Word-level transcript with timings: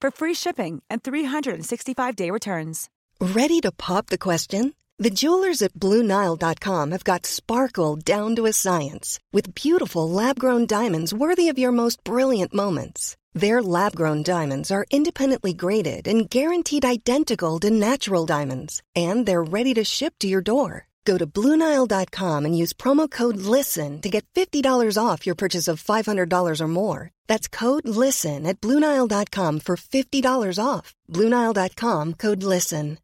for 0.00 0.10
free 0.10 0.34
shipping 0.34 0.82
and 0.90 1.02
365-day 1.02 2.30
returns. 2.30 2.88
Ready 3.20 3.60
to 3.60 3.70
pop 3.72 4.06
the 4.06 4.18
question? 4.18 4.74
The 4.98 5.10
jewelers 5.10 5.62
at 5.62 5.74
BlueNile.com 5.74 6.90
have 6.90 7.04
got 7.04 7.24
sparkle 7.24 7.94
down 7.94 8.34
to 8.34 8.46
a 8.46 8.52
science 8.52 9.20
with 9.32 9.54
beautiful 9.54 10.10
lab-grown 10.10 10.66
diamonds 10.66 11.14
worthy 11.14 11.48
of 11.48 11.58
your 11.58 11.70
most 11.70 12.02
brilliant 12.02 12.52
moments. 12.52 13.16
Their 13.32 13.62
lab-grown 13.62 14.24
diamonds 14.24 14.72
are 14.72 14.86
independently 14.90 15.52
graded 15.52 16.08
and 16.08 16.28
guaranteed 16.28 16.84
identical 16.84 17.60
to 17.60 17.70
natural 17.70 18.26
diamonds, 18.26 18.82
and 18.96 19.24
they're 19.24 19.44
ready 19.44 19.72
to 19.74 19.84
ship 19.84 20.14
to 20.18 20.26
your 20.26 20.40
door. 20.40 20.87
Go 21.08 21.16
to 21.16 21.26
BlueNile.com 21.26 22.44
and 22.44 22.54
use 22.62 22.74
promo 22.74 23.10
code 23.10 23.38
LISTEN 23.38 24.02
to 24.02 24.10
get 24.10 24.26
$50 24.34 24.62
off 25.02 25.24
your 25.24 25.34
purchase 25.34 25.66
of 25.66 25.82
$500 25.82 26.60
or 26.60 26.68
more. 26.68 27.10
That's 27.26 27.48
code 27.48 27.88
LISTEN 27.88 28.44
at 28.44 28.60
BlueNile.com 28.60 29.60
for 29.60 29.76
$50 29.76 30.62
off. 30.62 30.94
BlueNile.com 31.10 32.14
code 32.14 32.42
LISTEN. 32.42 32.98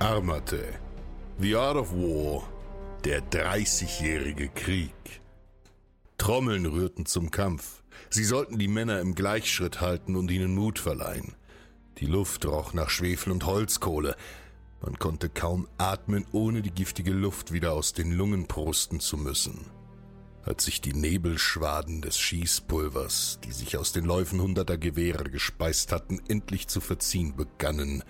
Armate. 0.00 0.78
The 1.38 1.54
Art 1.56 1.76
of 1.76 1.92
War. 1.92 2.48
Der 3.04 3.20
Dreißigjährige 3.20 4.48
Krieg. 4.48 5.20
Trommeln 6.16 6.64
rührten 6.64 7.04
zum 7.04 7.30
Kampf. 7.30 7.82
Sie 8.08 8.24
sollten 8.24 8.58
die 8.58 8.68
Männer 8.68 9.00
im 9.00 9.14
Gleichschritt 9.14 9.82
halten 9.82 10.16
und 10.16 10.30
ihnen 10.30 10.54
Mut 10.54 10.78
verleihen. 10.78 11.34
Die 11.98 12.06
Luft 12.06 12.46
roch 12.46 12.72
nach 12.72 12.88
Schwefel 12.88 13.30
und 13.32 13.44
Holzkohle. 13.44 14.16
Man 14.82 14.98
konnte 14.98 15.28
kaum 15.28 15.68
atmen, 15.78 16.26
ohne 16.32 16.60
die 16.60 16.72
giftige 16.72 17.12
Luft 17.12 17.52
wieder 17.52 17.72
aus 17.72 17.92
den 17.92 18.10
Lungen 18.10 18.48
prosten 18.48 18.98
zu 18.98 19.16
müssen. 19.16 19.66
Als 20.44 20.64
sich 20.64 20.80
die 20.80 20.92
Nebelschwaden 20.92 22.02
des 22.02 22.18
Schießpulvers, 22.18 23.38
die 23.44 23.52
sich 23.52 23.76
aus 23.76 23.92
den 23.92 24.04
Läufen 24.04 24.40
hunderter 24.40 24.76
Gewehre 24.76 25.30
gespeist 25.30 25.92
hatten, 25.92 26.20
endlich 26.28 26.66
zu 26.66 26.80
verziehen 26.80 27.36
begannen, 27.36 28.02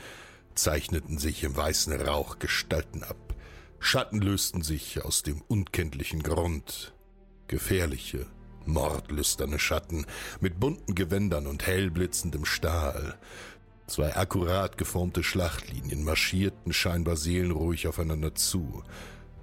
zeichneten 0.55 1.19
sich 1.19 1.45
im 1.45 1.55
weißen 1.55 1.92
Rauch 2.01 2.39
Gestalten 2.39 3.03
ab. 3.05 3.34
Schatten 3.79 4.20
lösten 4.20 4.62
sich 4.62 5.05
aus 5.05 5.23
dem 5.23 5.42
unkenntlichen 5.42 6.23
Grund. 6.23 6.95
Gefährliche, 7.48 8.27
mordlüsterne 8.64 9.58
Schatten 9.58 10.07
mit 10.41 10.58
bunten 10.58 10.95
Gewändern 10.95 11.46
und 11.46 11.67
hellblitzendem 11.67 12.46
Stahl. 12.46 13.19
Zwei 13.92 14.17
akkurat 14.17 14.79
geformte 14.79 15.23
Schlachtlinien 15.23 16.03
marschierten 16.03 16.73
scheinbar 16.73 17.19
seelenruhig 17.19 17.86
aufeinander 17.86 18.35
zu. 18.35 18.83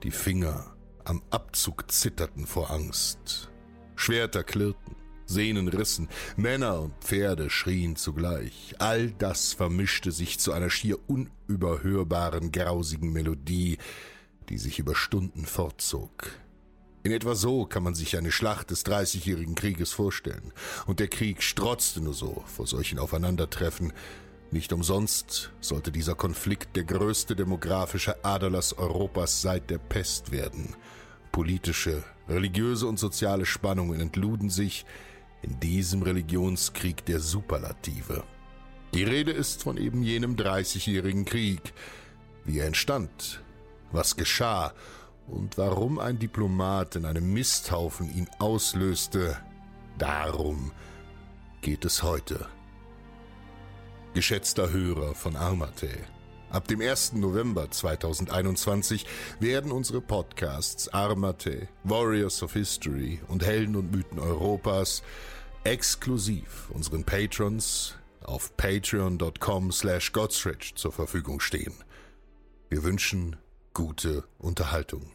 Die 0.01 0.09
Finger 0.09 0.75
am 1.03 1.21
Abzug 1.29 1.91
zitterten 1.91 2.47
vor 2.47 2.71
Angst. 2.71 3.51
Schwerter 3.95 4.43
klirrten, 4.43 4.95
Sehnen 5.27 5.67
rissen, 5.67 6.09
Männer 6.35 6.81
und 6.81 6.95
Pferde 6.99 7.51
schrien 7.51 7.95
zugleich. 7.95 8.73
All 8.79 9.11
das 9.11 9.53
vermischte 9.53 10.11
sich 10.11 10.39
zu 10.39 10.51
einer 10.51 10.71
schier 10.71 10.97
unüberhörbaren, 11.07 12.51
grausigen 12.51 13.13
Melodie, 13.13 13.77
die 14.49 14.57
sich 14.57 14.79
über 14.79 14.95
Stunden 14.95 15.45
fortzog. 15.45 16.31
In 17.03 17.11
etwa 17.11 17.35
so 17.35 17.65
kann 17.65 17.83
man 17.83 17.93
sich 17.93 18.17
eine 18.17 18.31
Schlacht 18.31 18.71
des 18.71 18.81
Dreißigjährigen 18.81 19.53
Krieges 19.53 19.91
vorstellen. 19.91 20.53
Und 20.87 20.99
der 20.99 21.07
Krieg 21.07 21.43
strotzte 21.43 22.01
nur 22.01 22.15
so 22.15 22.43
vor 22.47 22.65
solchen 22.65 22.97
Aufeinandertreffen. 22.97 23.93
Nicht 24.51 24.73
umsonst 24.73 25.51
sollte 25.59 25.91
dieser 25.91 26.15
Konflikt 26.15 26.75
der 26.75 26.83
größte 26.83 27.35
demografische 27.35 28.23
Aderlass 28.25 28.73
Europas 28.73 29.41
seit 29.41 29.69
der 29.69 29.77
Pest 29.77 30.31
werden. 30.31 30.75
Politische, 31.31 32.03
religiöse 32.27 32.87
und 32.87 32.97
soziale 32.97 33.45
Spannungen 33.45 33.99
entluden 33.99 34.49
sich 34.49 34.85
in 35.43 35.59
diesem 35.59 36.01
Religionskrieg 36.01 37.05
der 37.05 37.19
Superlative. 37.19 38.23
Die 38.95 39.03
Rede 39.03 39.31
ist 39.31 39.61
von 39.61 39.77
eben 39.77 40.01
jenem 40.01 40.35
Dreißigjährigen 40.35 41.25
Krieg. 41.25 41.73
Wie 42.43 42.57
er 42.57 42.65
entstand, 42.65 43.43
was 43.91 44.15
geschah 44.15 44.73
und 45.27 45.59
warum 45.59 45.99
ein 45.99 46.17
Diplomat 46.17 46.95
in 46.95 47.05
einem 47.05 47.31
Misthaufen 47.31 48.11
ihn 48.15 48.27
auslöste, 48.39 49.37
darum 49.99 50.71
geht 51.61 51.85
es 51.85 52.01
heute. 52.01 52.47
Geschätzter 54.15 54.71
Hörer 54.71 55.13
von 55.13 55.35
Armate, 55.35 55.87
ab 56.49 56.67
dem 56.67 56.81
1. 56.81 57.13
November 57.13 57.69
2021 57.69 59.05
werden 59.39 59.71
unsere 59.71 60.01
Podcasts 60.01 60.87
Armate, 60.89 61.67
Warriors 61.83 62.41
of 62.41 62.53
History 62.53 63.21
und 63.27 63.45
Helden 63.45 63.75
und 63.75 63.91
Mythen 63.91 64.17
Europas 64.17 65.03
exklusiv 65.63 66.71
unseren 66.71 67.03
Patrons 67.03 67.95
auf 68.23 68.57
patreon.com 68.57 69.71
slash 69.71 70.11
godstretch 70.11 70.73
zur 70.73 70.91
Verfügung 70.91 71.39
stehen. 71.39 71.75
Wir 72.67 72.83
wünschen 72.83 73.35
gute 73.75 74.23
Unterhaltung. 74.39 75.11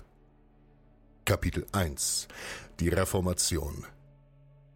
Kapitel 1.24 1.66
1 1.72 2.28
Die 2.78 2.90
Reformation 2.90 3.84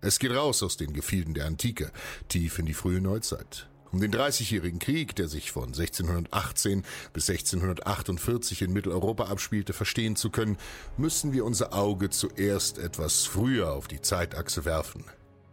Es 0.00 0.18
geht 0.18 0.32
raus 0.32 0.64
aus 0.64 0.76
den 0.76 0.92
Gefilden 0.92 1.34
der 1.34 1.46
Antike, 1.46 1.92
tief 2.26 2.58
in 2.58 2.66
die 2.66 2.74
frühe 2.74 3.00
Neuzeit. 3.00 3.68
Um 3.90 4.00
den 4.00 4.10
Dreißigjährigen 4.10 4.78
Krieg, 4.78 5.16
der 5.16 5.28
sich 5.28 5.50
von 5.50 5.68
1618 5.68 6.84
bis 7.12 7.30
1648 7.30 8.62
in 8.62 8.72
Mitteleuropa 8.72 9.24
abspielte, 9.24 9.72
verstehen 9.72 10.14
zu 10.14 10.30
können, 10.30 10.58
müssen 10.98 11.32
wir 11.32 11.44
unser 11.44 11.72
Auge 11.72 12.10
zuerst 12.10 12.78
etwas 12.78 13.24
früher 13.24 13.72
auf 13.72 13.88
die 13.88 14.02
Zeitachse 14.02 14.64
werfen. 14.64 15.04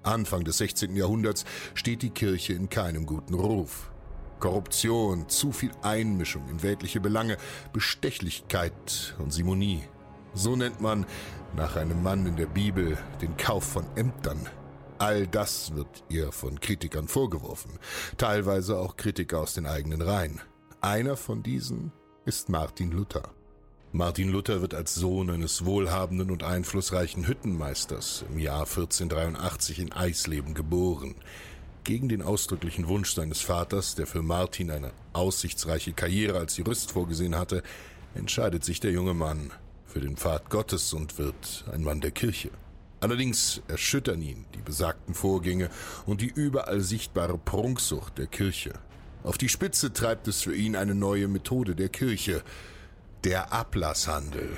Anfang 0.03 0.43
des 0.43 0.57
16. 0.57 0.95
Jahrhunderts 0.95 1.45
steht 1.73 2.01
die 2.01 2.09
Kirche 2.09 2.53
in 2.53 2.69
keinem 2.69 3.05
guten 3.05 3.33
Ruf. 3.33 3.89
Korruption, 4.39 5.29
zu 5.29 5.53
viel 5.53 5.71
Einmischung 5.81 6.47
in 6.49 6.61
weltliche 6.61 6.99
Belange, 6.99 7.37
Bestechlichkeit 7.71 9.15
und 9.17 9.31
Simonie. 9.31 9.83
So 10.33 10.57
nennt 10.57 10.81
man 10.81 11.05
nach 11.55 11.77
einem 11.77 12.03
Mann 12.03 12.25
in 12.25 12.35
der 12.35 12.47
Bibel 12.47 12.97
den 13.21 13.37
Kauf 13.37 13.63
von 13.63 13.85
Ämtern. 13.95 14.49
All 15.05 15.27
das 15.27 15.75
wird 15.75 16.03
ihr 16.09 16.31
von 16.31 16.59
Kritikern 16.59 17.07
vorgeworfen, 17.07 17.77
teilweise 18.17 18.79
auch 18.79 18.97
Kritiker 18.97 19.39
aus 19.39 19.53
den 19.53 19.67
eigenen 19.67 20.01
Reihen. 20.01 20.41
Einer 20.81 21.15
von 21.15 21.43
diesen 21.43 21.91
ist 22.25 22.49
Martin 22.49 22.89
Luther. 22.89 23.29
Martin 23.91 24.31
Luther 24.31 24.61
wird 24.61 24.73
als 24.73 24.95
Sohn 24.95 25.29
eines 25.29 25.63
wohlhabenden 25.63 26.31
und 26.31 26.41
einflussreichen 26.41 27.27
Hüttenmeisters 27.27 28.25
im 28.31 28.39
Jahr 28.39 28.61
1483 28.61 29.77
in 29.77 29.93
Eisleben 29.93 30.55
geboren. 30.55 31.13
Gegen 31.83 32.09
den 32.09 32.23
ausdrücklichen 32.23 32.87
Wunsch 32.87 33.13
seines 33.13 33.41
Vaters, 33.41 33.93
der 33.93 34.07
für 34.07 34.23
Martin 34.23 34.71
eine 34.71 34.91
aussichtsreiche 35.13 35.93
Karriere 35.93 36.39
als 36.39 36.57
Jurist 36.57 36.91
vorgesehen 36.91 37.37
hatte, 37.37 37.61
entscheidet 38.15 38.63
sich 38.63 38.79
der 38.79 38.89
junge 38.89 39.13
Mann 39.13 39.51
für 39.85 39.99
den 39.99 40.17
Pfad 40.17 40.49
Gottes 40.49 40.93
und 40.93 41.19
wird 41.19 41.63
ein 41.71 41.83
Mann 41.83 42.01
der 42.01 42.09
Kirche. 42.09 42.49
Allerdings 43.05 43.61
erschüttern 43.67 44.19
ihn 44.23 44.47
die 44.55 44.63
besagten 44.63 45.13
Vorgänge 45.13 45.69
und 46.07 46.21
die 46.21 46.31
überall 46.33 46.81
sichtbare 46.81 47.37
Prunksucht 47.37 48.17
der 48.17 48.25
Kirche. 48.25 48.73
Auf 49.23 49.37
die 49.37 49.47
Spitze 49.47 49.93
treibt 49.93 50.27
es 50.27 50.41
für 50.41 50.55
ihn 50.55 50.75
eine 50.75 50.95
neue 50.95 51.27
Methode 51.27 51.75
der 51.75 51.89
Kirche, 51.89 52.41
der 53.23 53.53
Ablasshandel. 53.53 54.57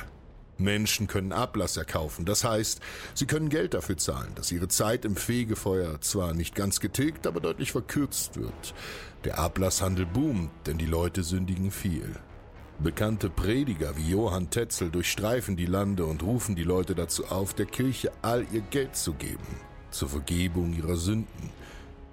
Menschen 0.57 1.07
können 1.07 1.33
Ablass 1.33 1.75
erkaufen, 1.75 2.23
das 2.23 2.45
heißt, 2.45 2.79
sie 3.15 3.25
können 3.25 3.49
Geld 3.49 3.73
dafür 3.73 3.97
zahlen, 3.97 4.31
dass 4.35 4.49
ihre 4.49 4.69
Zeit 4.69 5.03
im 5.03 5.17
Fegefeuer 5.17 5.99
zwar 5.99 6.33
nicht 6.33 6.55
ganz 6.55 6.79
getilgt, 6.79 7.27
aber 7.27 7.41
deutlich 7.41 7.73
verkürzt 7.73 8.37
wird. 8.37 8.73
Der 9.25 9.39
Ablasshandel 9.39 10.05
boomt, 10.05 10.51
denn 10.67 10.77
die 10.77 10.85
Leute 10.85 11.23
sündigen 11.23 11.69
viel. 11.69 12.15
Bekannte 12.79 13.31
Prediger 13.31 13.97
wie 13.97 14.11
Johann 14.11 14.51
Tetzel 14.51 14.91
durchstreifen 14.91 15.55
die 15.55 15.65
Lande 15.65 16.05
und 16.05 16.21
rufen 16.21 16.55
die 16.55 16.63
Leute 16.63 16.93
dazu 16.93 17.25
auf, 17.25 17.55
der 17.55 17.65
Kirche 17.65 18.11
all 18.21 18.45
ihr 18.51 18.61
Geld 18.61 18.95
zu 18.95 19.13
geben, 19.13 19.47
zur 19.89 20.09
Vergebung 20.09 20.73
ihrer 20.73 20.95
Sünden. 20.95 21.49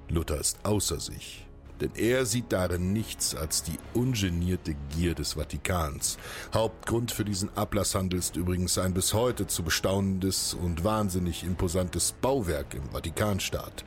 Luther 0.09 0.41
ist 0.41 0.59
außer 0.65 1.01
sich, 1.01 1.47
denn 1.83 1.91
er 1.95 2.25
sieht 2.25 2.51
darin 2.51 2.95
nichts 2.95 3.35
als 3.35 3.63
die 3.63 3.79
ungenierte 3.93 4.75
Gier 4.89 5.15
des 5.15 5.35
Vatikans. 5.35 6.17
Hauptgrund 6.55 7.13
für 7.13 7.27
diesen 7.27 7.55
Ablasshandel 7.59 8.19
ist 8.19 8.37
übrigens 8.37 8.79
ein 8.79 8.95
bis 8.95 9.13
heute 9.13 9.47
zu 9.47 9.65
bestaunendes 9.65 10.55
und 10.55 10.83
wahnsinnig 10.83 11.45
imposantes 11.45 12.13
Bauwerk 12.23 12.73
im 12.73 12.89
Vatikanstaat, 12.91 13.85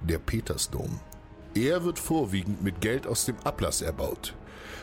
der 0.00 0.20
Petersdom. 0.20 1.00
Er 1.56 1.82
wird 1.82 1.98
vorwiegend 1.98 2.62
mit 2.62 2.80
Geld 2.80 3.08
aus 3.08 3.24
dem 3.24 3.36
Ablass 3.40 3.82
erbaut. 3.82 4.34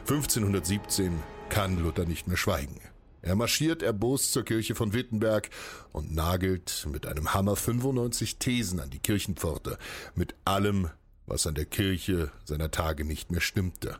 1517 0.01 1.21
kann 1.49 1.79
Luther 1.79 2.05
nicht 2.05 2.27
mehr 2.27 2.37
schweigen. 2.37 2.79
Er 3.21 3.35
marschiert 3.35 3.83
erbost 3.83 4.31
zur 4.31 4.45
Kirche 4.45 4.75
von 4.75 4.93
Wittenberg 4.93 5.49
und 5.91 6.15
nagelt 6.15 6.87
mit 6.89 7.05
einem 7.05 7.33
Hammer 7.33 7.55
95 7.55 8.37
Thesen 8.37 8.79
an 8.79 8.89
die 8.89 8.99
Kirchenpforte, 8.99 9.77
mit 10.15 10.35
allem, 10.45 10.89
was 11.25 11.45
an 11.45 11.55
der 11.55 11.65
Kirche 11.65 12.31
seiner 12.45 12.71
Tage 12.71 13.03
nicht 13.03 13.31
mehr 13.31 13.41
stimmte. 13.41 13.97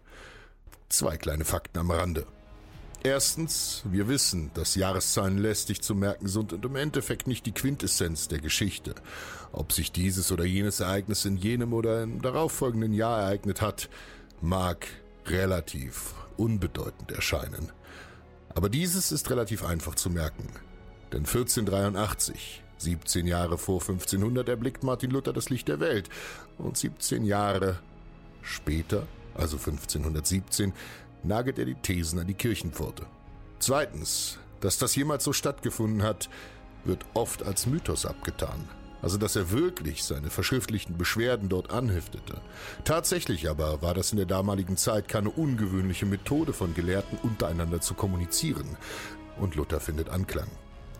Zwei 0.87 1.17
kleine 1.17 1.45
Fakten 1.45 1.79
am 1.79 1.91
Rande. 1.91 2.25
Erstens, 3.03 3.83
wir 3.85 4.09
wissen, 4.09 4.51
dass 4.55 4.75
Jahreszahlen 4.75 5.37
lästig 5.37 5.81
zu 5.81 5.95
merken 5.95 6.27
sind 6.27 6.51
und 6.51 6.65
im 6.65 6.75
Endeffekt 6.75 7.27
nicht 7.27 7.45
die 7.45 7.53
Quintessenz 7.53 8.27
der 8.27 8.39
Geschichte. 8.39 8.93
Ob 9.53 9.71
sich 9.71 9.91
dieses 9.93 10.31
oder 10.33 10.43
jenes 10.43 10.81
Ereignis 10.81 11.23
in 11.23 11.37
jenem 11.37 11.71
oder 11.73 12.03
im 12.03 12.21
darauffolgenden 12.21 12.91
Jahr 12.91 13.21
ereignet 13.21 13.61
hat, 13.61 13.89
mag 14.41 14.87
relativ 15.29 16.13
unbedeutend 16.37 17.11
erscheinen. 17.11 17.71
Aber 18.49 18.69
dieses 18.69 19.11
ist 19.11 19.29
relativ 19.29 19.63
einfach 19.63 19.95
zu 19.95 20.09
merken. 20.09 20.47
Denn 21.11 21.19
1483, 21.19 22.63
17 22.77 23.27
Jahre 23.27 23.57
vor 23.57 23.81
1500, 23.81 24.47
erblickt 24.49 24.83
Martin 24.83 25.11
Luther 25.11 25.33
das 25.33 25.49
Licht 25.49 25.67
der 25.67 25.79
Welt. 25.79 26.09
Und 26.57 26.77
17 26.77 27.23
Jahre 27.25 27.79
später, 28.41 29.07
also 29.35 29.57
1517, 29.57 30.73
nagelt 31.23 31.59
er 31.59 31.65
die 31.65 31.75
Thesen 31.75 32.19
an 32.19 32.27
die 32.27 32.33
Kirchenpforte. 32.33 33.05
Zweitens, 33.59 34.37
dass 34.61 34.77
das 34.77 34.95
jemals 34.95 35.23
so 35.23 35.33
stattgefunden 35.33 36.03
hat, 36.03 36.29
wird 36.85 37.05
oft 37.13 37.43
als 37.43 37.65
Mythos 37.65 38.05
abgetan 38.05 38.67
also 39.01 39.17
dass 39.17 39.35
er 39.35 39.51
wirklich 39.51 40.03
seine 40.03 40.29
verschriftlichten 40.29 40.97
Beschwerden 40.97 41.49
dort 41.49 41.71
anheftete. 41.71 42.41
Tatsächlich 42.83 43.49
aber 43.49 43.81
war 43.81 43.93
das 43.93 44.11
in 44.11 44.17
der 44.17 44.25
damaligen 44.25 44.77
Zeit 44.77 45.07
keine 45.07 45.29
ungewöhnliche 45.29 46.05
Methode 46.05 46.53
von 46.53 46.73
Gelehrten 46.73 47.17
untereinander 47.23 47.81
zu 47.81 47.93
kommunizieren, 47.93 48.77
und 49.37 49.55
Luther 49.55 49.79
findet 49.79 50.09
Anklang. 50.09 50.49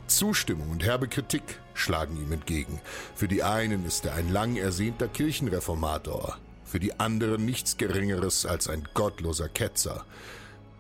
Zustimmung 0.07 0.69
und 0.69 0.83
herbe 0.83 1.07
Kritik 1.07 1.59
schlagen 1.73 2.17
ihm 2.17 2.31
entgegen. 2.31 2.81
Für 3.15 3.27
die 3.27 3.43
einen 3.43 3.85
ist 3.85 4.05
er 4.05 4.15
ein 4.15 4.31
lang 4.31 4.55
ersehnter 4.55 5.07
Kirchenreformator, 5.07 6.37
für 6.65 6.79
die 6.79 6.99
anderen 6.99 7.45
nichts 7.45 7.77
Geringeres 7.77 8.45
als 8.45 8.67
ein 8.67 8.87
gottloser 8.93 9.49
Ketzer. 9.49 10.05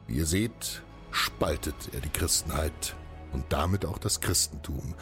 Wie 0.07 0.17
ihr 0.17 0.25
seht, 0.25 0.81
spaltet 1.11 1.75
er 1.93 2.01
die 2.01 2.09
Christenheit 2.09 2.95
und 3.31 3.45
damit 3.49 3.85
auch 3.85 3.97
das 3.97 4.21
Christentum 4.21 4.95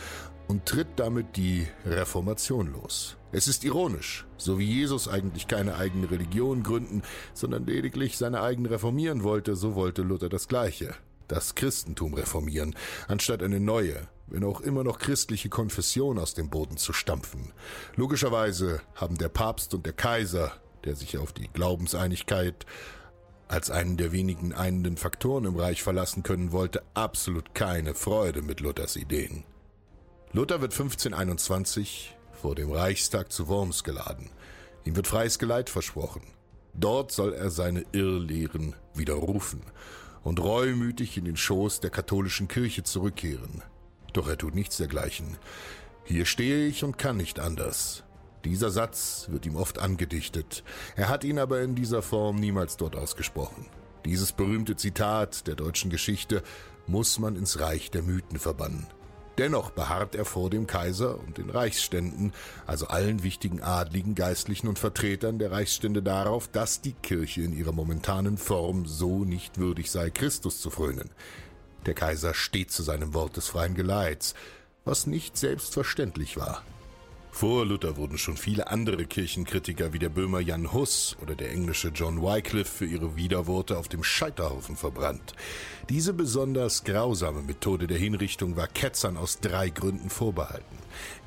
und 0.47 0.65
tritt 0.65 0.87
damit 0.97 1.35
die 1.35 1.67
Reformation 1.85 2.71
los. 2.71 3.17
Es 3.31 3.47
ist 3.47 3.63
ironisch, 3.63 4.25
so 4.37 4.57
wie 4.57 4.65
Jesus 4.65 5.07
eigentlich 5.07 5.47
keine 5.47 5.75
eigene 5.75 6.09
Religion 6.09 6.63
gründen, 6.63 7.01
sondern 7.33 7.65
lediglich 7.65 8.17
seine 8.17 8.41
eigene 8.41 8.69
reformieren 8.69 9.23
wollte, 9.23 9.55
so 9.55 9.75
wollte 9.75 10.01
Luther 10.01 10.29
das 10.29 10.47
Gleiche, 10.47 10.95
das 11.27 11.55
Christentum 11.55 12.13
reformieren, 12.13 12.75
anstatt 13.07 13.43
eine 13.43 13.59
neue, 13.59 14.07
wenn 14.27 14.43
auch 14.43 14.61
immer 14.61 14.83
noch 14.83 14.99
christliche 14.99 15.49
Konfession 15.49 16.17
aus 16.17 16.33
dem 16.33 16.49
Boden 16.49 16.77
zu 16.77 16.93
stampfen. 16.93 17.51
Logischerweise 17.95 18.81
haben 18.95 19.17
der 19.17 19.29
Papst 19.29 19.73
und 19.73 19.85
der 19.85 19.93
Kaiser, 19.93 20.53
der 20.85 20.95
sich 20.95 21.17
auf 21.17 21.33
die 21.33 21.49
Glaubenseinigkeit 21.51 22.65
als 23.49 23.71
einen 23.71 23.97
der 23.97 24.11
wenigen 24.11 24.53
einenden 24.53 24.97
Faktoren 24.97 25.45
im 25.45 25.55
Reich 25.55 25.83
verlassen 25.83 26.23
können 26.23 26.51
wollte, 26.51 26.83
absolut 26.93 27.53
keine 27.53 27.93
Freude 27.93 28.41
mit 28.41 28.59
Luthers 28.59 28.95
Ideen. 28.95 29.43
Luther 30.33 30.61
wird 30.61 30.73
1521 30.73 32.15
vor 32.33 32.53
dem 32.53 32.71
Reichstag 32.71 33.31
zu 33.31 33.47
Worms 33.47 33.83
geladen. 33.83 34.29
Ihm 34.83 34.95
wird 34.95 35.07
freies 35.07 35.39
Geleit 35.39 35.69
versprochen. 35.69 36.21
Dort 36.73 37.11
soll 37.11 37.33
er 37.33 37.49
seine 37.49 37.85
Irrlehren 37.93 38.75
widerrufen 38.93 39.61
und 40.23 40.41
reumütig 40.41 41.17
in 41.17 41.25
den 41.25 41.37
Schoß 41.37 41.79
der 41.79 41.89
katholischen 41.89 42.47
Kirche 42.47 42.83
zurückkehren. 42.83 43.63
Doch 44.13 44.27
er 44.27 44.37
tut 44.37 44.53
nichts 44.53 44.77
dergleichen. 44.77 45.37
Hier 46.03 46.25
stehe 46.25 46.67
ich 46.67 46.83
und 46.83 46.97
kann 46.97 47.17
nicht 47.17 47.39
anders. 47.39 48.03
Dieser 48.43 48.69
Satz 48.69 49.27
wird 49.29 49.45
ihm 49.45 49.55
oft 49.55 49.79
angedichtet. 49.79 50.63
Er 50.95 51.09
hat 51.09 51.23
ihn 51.23 51.39
aber 51.39 51.61
in 51.61 51.73
dieser 51.73 52.01
Form 52.01 52.35
niemals 52.35 52.77
dort 52.77 52.95
ausgesprochen. 52.95 53.65
Dieses 54.05 54.33
berühmte 54.33 54.75
Zitat 54.75 55.47
der 55.47 55.55
deutschen 55.55 55.89
Geschichte 55.89 56.43
muss 56.85 57.17
man 57.17 57.35
ins 57.35 57.59
Reich 57.59 57.91
der 57.91 58.03
Mythen 58.03 58.39
verbannen. 58.39 58.87
Dennoch 59.37 59.69
beharrt 59.69 60.15
er 60.15 60.25
vor 60.25 60.49
dem 60.49 60.65
Kaiser 60.65 61.19
und 61.19 61.37
den 61.37 61.51
Reichsständen, 61.51 62.33
also 62.65 62.87
allen 62.87 63.21
wichtigen 63.21 63.61
Adligen, 63.61 64.15
Geistlichen 64.15 64.67
und 64.67 64.79
Vertretern 64.79 65.37
der 65.37 65.51
Reichsstände 65.51 66.01
darauf, 66.01 66.47
dass 66.47 66.81
die 66.81 66.93
Kirche 66.93 67.43
in 67.43 67.55
ihrer 67.55 67.71
momentanen 67.71 68.37
Form 68.37 68.87
so 68.87 69.25
nicht 69.25 69.59
würdig 69.59 69.91
sei, 69.91 70.09
Christus 70.09 70.59
zu 70.59 70.71
frönen. 70.71 71.11
Der 71.85 71.93
Kaiser 71.93 72.33
steht 72.33 72.71
zu 72.71 72.81
seinem 72.81 73.13
Wort 73.13 73.37
des 73.37 73.47
freien 73.47 73.75
Geleits, 73.75 74.33
was 74.85 75.05
nicht 75.05 75.37
selbstverständlich 75.37 76.37
war. 76.37 76.63
Vor 77.39 77.67
Luther 77.67 77.97
wurden 77.97 78.17
schon 78.17 78.35
viele 78.35 78.71
andere 78.71 79.05
Kirchenkritiker 79.05 79.93
wie 79.93 79.99
der 79.99 80.09
Böhmer 80.09 80.39
Jan 80.39 80.73
Hus 80.73 81.15
oder 81.21 81.35
der 81.35 81.51
englische 81.51 81.89
John 81.89 82.19
Wycliffe 82.19 82.77
für 82.77 82.85
ihre 82.87 83.15
Widerworte 83.15 83.77
auf 83.77 83.87
dem 83.87 84.03
Scheiterhaufen 84.03 84.75
verbrannt. 84.75 85.35
Diese 85.87 86.13
besonders 86.13 86.83
grausame 86.83 87.43
Methode 87.43 87.85
der 87.85 87.99
Hinrichtung 87.99 88.55
war 88.55 88.65
Ketzern 88.65 89.17
aus 89.17 89.39
drei 89.39 89.69
Gründen 89.69 90.09
vorbehalten. 90.09 90.79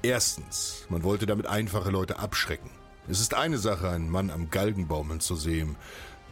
Erstens, 0.02 0.84
man 0.88 1.04
wollte 1.04 1.26
damit 1.26 1.46
einfache 1.46 1.92
Leute 1.92 2.18
abschrecken. 2.18 2.70
Es 3.08 3.20
ist 3.20 3.34
eine 3.34 3.58
Sache, 3.58 3.88
einen 3.88 4.10
Mann 4.10 4.30
am 4.30 4.50
Galgenbaumeln 4.50 5.20
zu 5.20 5.36
sehen, 5.36 5.76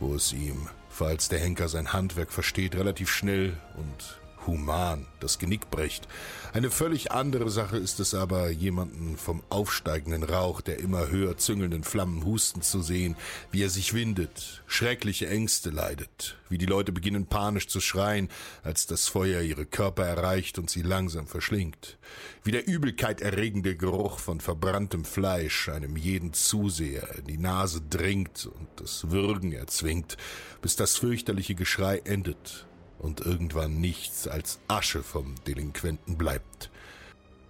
wo 0.01 0.13
es 0.13 0.33
ihm, 0.33 0.69
falls 0.89 1.29
der 1.29 1.39
Henker 1.39 1.69
sein 1.69 1.93
Handwerk 1.93 2.33
versteht, 2.33 2.75
relativ 2.75 3.11
schnell 3.11 3.57
und 3.77 4.19
human 4.49 5.07
das 5.21 5.39
Genick 5.39 5.71
bricht. 5.71 6.09
Eine 6.53 6.71
völlig 6.71 7.13
andere 7.13 7.51
Sache 7.51 7.77
ist 7.77 8.01
es 8.01 8.15
aber, 8.15 8.51
jemanden 8.51 9.17
vom 9.17 9.43
aufsteigenden 9.49 10.23
Rauch 10.23 10.61
der 10.61 10.79
immer 10.79 11.09
höher 11.09 11.37
züngelnden 11.37 11.85
Flammen 11.85 12.25
husten 12.25 12.63
zu 12.63 12.83
sehen, 12.83 13.17
wie 13.51 13.63
er 13.63 13.71
sich 13.71 13.95
windet, 13.95 14.63
schreckliche 14.67 15.29
Ängste 15.29 15.71
leidet, 15.71 16.39
wie 16.49 16.59
die 16.59 16.67
Leute 16.67 16.93
beginnen 16.93 17.27
panisch 17.27 17.69
zu 17.69 17.81
schreien, 17.81 18.29
als 18.63 18.87
das 18.87 19.09
Feuer 19.09 19.43
ihre 19.43 19.67
Körper 19.67 20.05
erreicht 20.05 20.59
und 20.59 20.71
sie 20.71 20.83
langsam 20.83 21.27
verschlingt, 21.27 21.99
wie 22.45 22.53
der 22.53 22.67
Übelkeit 22.67 23.21
erregende 23.21 23.77
Geruch 23.77 24.19
von 24.19 24.41
verbranntem 24.41 25.05
Fleisch 25.05 25.69
einem 25.69 25.97
jeden 25.97 26.33
Zuseher 26.33 27.19
in 27.19 27.27
die 27.27 27.39
Nase 27.39 27.83
dringt 27.83 28.47
und 28.47 28.69
das 28.77 29.11
Würgen 29.11 29.53
erzwingt, 29.53 30.17
bis 30.63 30.77
das 30.77 30.97
fürchterliche 30.97 31.55
Geschrei 31.55 31.99
endet 32.05 32.68
und 32.99 33.21
irgendwann 33.21 33.81
nichts 33.81 34.29
als 34.29 34.59
Asche 34.69 35.03
vom 35.03 35.35
Delinquenten 35.47 36.17
bleibt. 36.17 36.71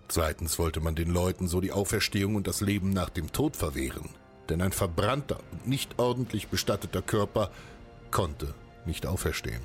Zweitens 0.08 0.58
wollte 0.58 0.80
man 0.80 0.94
den 0.94 1.10
Leuten 1.10 1.48
so 1.48 1.60
die 1.60 1.72
Auferstehung 1.72 2.34
und 2.34 2.46
das 2.46 2.60
Leben 2.60 2.90
nach 2.90 3.10
dem 3.10 3.32
Tod 3.32 3.56
verwehren, 3.56 4.08
denn 4.48 4.62
ein 4.62 4.72
verbrannter 4.72 5.40
und 5.52 5.66
nicht 5.66 5.98
ordentlich 5.98 6.48
bestatteter 6.48 7.02
Körper 7.02 7.50
konnte 8.10 8.54
nicht 8.86 9.06
auferstehen. 9.06 9.60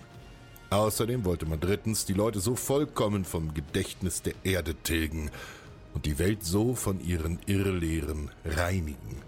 Außerdem 0.70 1.24
wollte 1.24 1.46
man 1.46 1.60
drittens 1.60 2.06
die 2.06 2.14
Leute 2.14 2.40
so 2.40 2.56
vollkommen 2.56 3.26
vom 3.26 3.54
Gedächtnis 3.54 4.22
der 4.22 4.34
Erde 4.44 4.76
tilgen 4.76 5.30
und 5.94 6.06
die 6.06 6.20
Welt 6.20 6.44
so 6.44 6.74
von 6.76 7.00
ihren 7.00 7.40
Irrlehren 7.46 8.32
reinigen. 8.44 9.22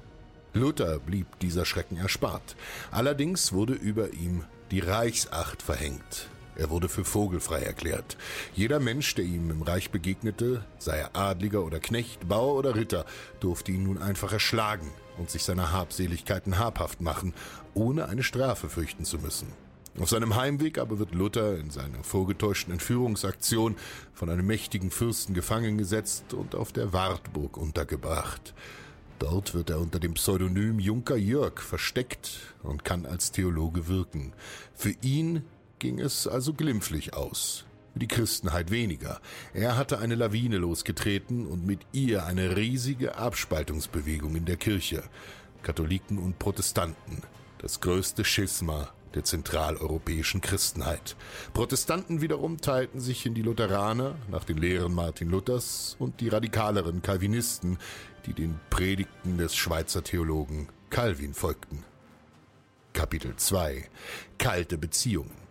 Luther 0.53 0.99
blieb 0.99 1.27
dieser 1.39 1.65
Schrecken 1.65 1.97
erspart. 1.97 2.55
Allerdings 2.89 3.53
wurde 3.53 3.73
über 3.73 4.13
ihm 4.13 4.43
die 4.71 4.79
Reichsacht 4.79 5.61
verhängt, 5.61 6.29
er 6.55 6.69
wurde 6.69 6.89
für 6.89 7.05
vogelfrei 7.05 7.61
erklärt. 7.61 8.17
Jeder 8.53 8.79
Mensch, 8.79 9.15
der 9.15 9.25
ihm 9.25 9.49
im 9.51 9.61
Reich 9.61 9.91
begegnete, 9.91 10.63
sei 10.77 10.97
er 10.97 11.15
Adliger 11.15 11.63
oder 11.63 11.79
Knecht, 11.79 12.27
Bauer 12.27 12.55
oder 12.55 12.75
Ritter, 12.75 13.05
durfte 13.39 13.71
ihn 13.71 13.83
nun 13.83 14.01
einfach 14.01 14.31
erschlagen 14.31 14.91
und 15.17 15.29
sich 15.29 15.43
seiner 15.43 15.71
Habseligkeiten 15.71 16.59
habhaft 16.59 17.01
machen, 17.01 17.33
ohne 17.73 18.07
eine 18.07 18.23
Strafe 18.23 18.69
fürchten 18.69 19.05
zu 19.05 19.17
müssen. 19.17 19.47
Auf 19.99 20.09
seinem 20.09 20.35
Heimweg 20.35 20.77
aber 20.77 20.99
wird 20.99 21.13
Luther 21.13 21.57
in 21.57 21.69
seiner 21.69 22.03
vorgetäuschten 22.03 22.73
Entführungsaktion 22.73 23.77
von 24.13 24.29
einem 24.29 24.45
mächtigen 24.45 24.91
Fürsten 24.91 25.33
gefangen 25.33 25.77
gesetzt 25.77 26.33
und 26.33 26.53
auf 26.53 26.73
der 26.73 26.91
Wartburg 26.91 27.55
untergebracht. 27.55 28.53
Dort 29.19 29.53
wird 29.53 29.69
er 29.69 29.79
unter 29.79 30.01
dem 30.01 30.15
Pseudonym 30.15 30.79
Junker 30.79 31.15
Jörg 31.15 31.61
versteckt 31.61 32.53
und 32.63 32.83
kann 32.83 33.05
als 33.05 33.31
Theologe 33.31 33.87
wirken. 33.87 34.33
Für 34.73 34.93
ihn 35.01 35.43
ging 35.79 35.99
es 35.99 36.27
also 36.27 36.53
glimpflich 36.53 37.13
aus. 37.13 37.65
Die 37.95 38.07
Christenheit 38.07 38.71
weniger. 38.71 39.21
Er 39.53 39.77
hatte 39.77 39.99
eine 39.99 40.15
Lawine 40.15 40.57
losgetreten 40.57 41.47
und 41.47 41.65
mit 41.65 41.79
ihr 41.93 42.25
eine 42.25 42.57
riesige 42.57 43.15
Abspaltungsbewegung 43.15 44.35
in 44.35 44.45
der 44.45 44.57
Kirche. 44.57 45.03
Katholiken 45.63 46.17
und 46.17 46.37
Protestanten. 46.37 47.21
Das 47.59 47.79
größte 47.79 48.25
Schisma 48.25 48.89
der 49.15 49.23
zentraleuropäischen 49.23 50.41
Christenheit. 50.41 51.15
Protestanten 51.53 52.21
wiederum 52.21 52.59
teilten 52.59 52.99
sich 52.99 53.25
in 53.25 53.33
die 53.33 53.41
Lutheraner 53.41 54.15
nach 54.29 54.43
den 54.43 54.57
Lehren 54.57 54.93
Martin 54.93 55.29
Luthers 55.29 55.95
und 55.97 56.19
die 56.19 56.27
radikaleren 56.27 57.01
Calvinisten, 57.01 57.77
die 58.25 58.33
den 58.33 58.59
Predigten 58.69 59.37
des 59.37 59.55
Schweizer 59.55 60.03
Theologen 60.03 60.67
Calvin 60.89 61.33
folgten. 61.33 61.85
Kapitel 62.91 63.35
2 63.37 63.89
Kalte 64.37 64.77
Beziehungen 64.77 65.44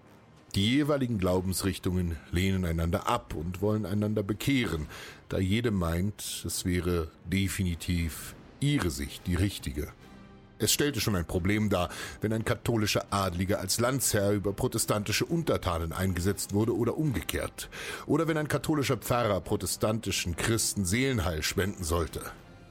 die 0.55 0.77
jeweiligen 0.77 1.19
Glaubensrichtungen 1.19 2.17
lehnen 2.31 2.65
einander 2.65 3.09
ab 3.09 3.35
und 3.35 3.61
wollen 3.61 3.87
einander 3.87 4.23
bekehren, 4.23 4.87
da 5.29 5.39
jede 5.39 5.71
meint, 5.71 6.45
es 6.47 6.65
wäre 6.65 7.11
definitiv 7.25 8.35
ihre 8.61 8.91
Sicht 8.91 9.27
die 9.27 9.35
richtige. 9.35 9.89
Es 10.59 10.73
stellte 10.73 11.01
schon 11.01 11.17
ein 11.17 11.27
Problem 11.27 11.69
dar, 11.69 11.89
wenn 12.21 12.33
ein 12.33 12.45
katholischer 12.45 13.07
Adliger 13.11 13.59
als 13.59 13.81
Landsherr 13.81 14.31
über 14.31 14.53
protestantische 14.53 15.27
Untertanen 15.27 15.93
eingesetzt 15.93 16.55
wurde 16.55 16.77
oder 16.77 16.97
umgekehrt, 16.97 17.69
oder 18.07 18.29
wenn 18.29 18.39
ein 18.39 18.47
katholischer 18.49 18.97
Pfarrer 18.97 19.41
protestantischen 19.41 20.37
Christen 20.37 20.85
Seelenheil 20.85 21.43
spenden 21.43 21.83
sollte. 21.83 22.21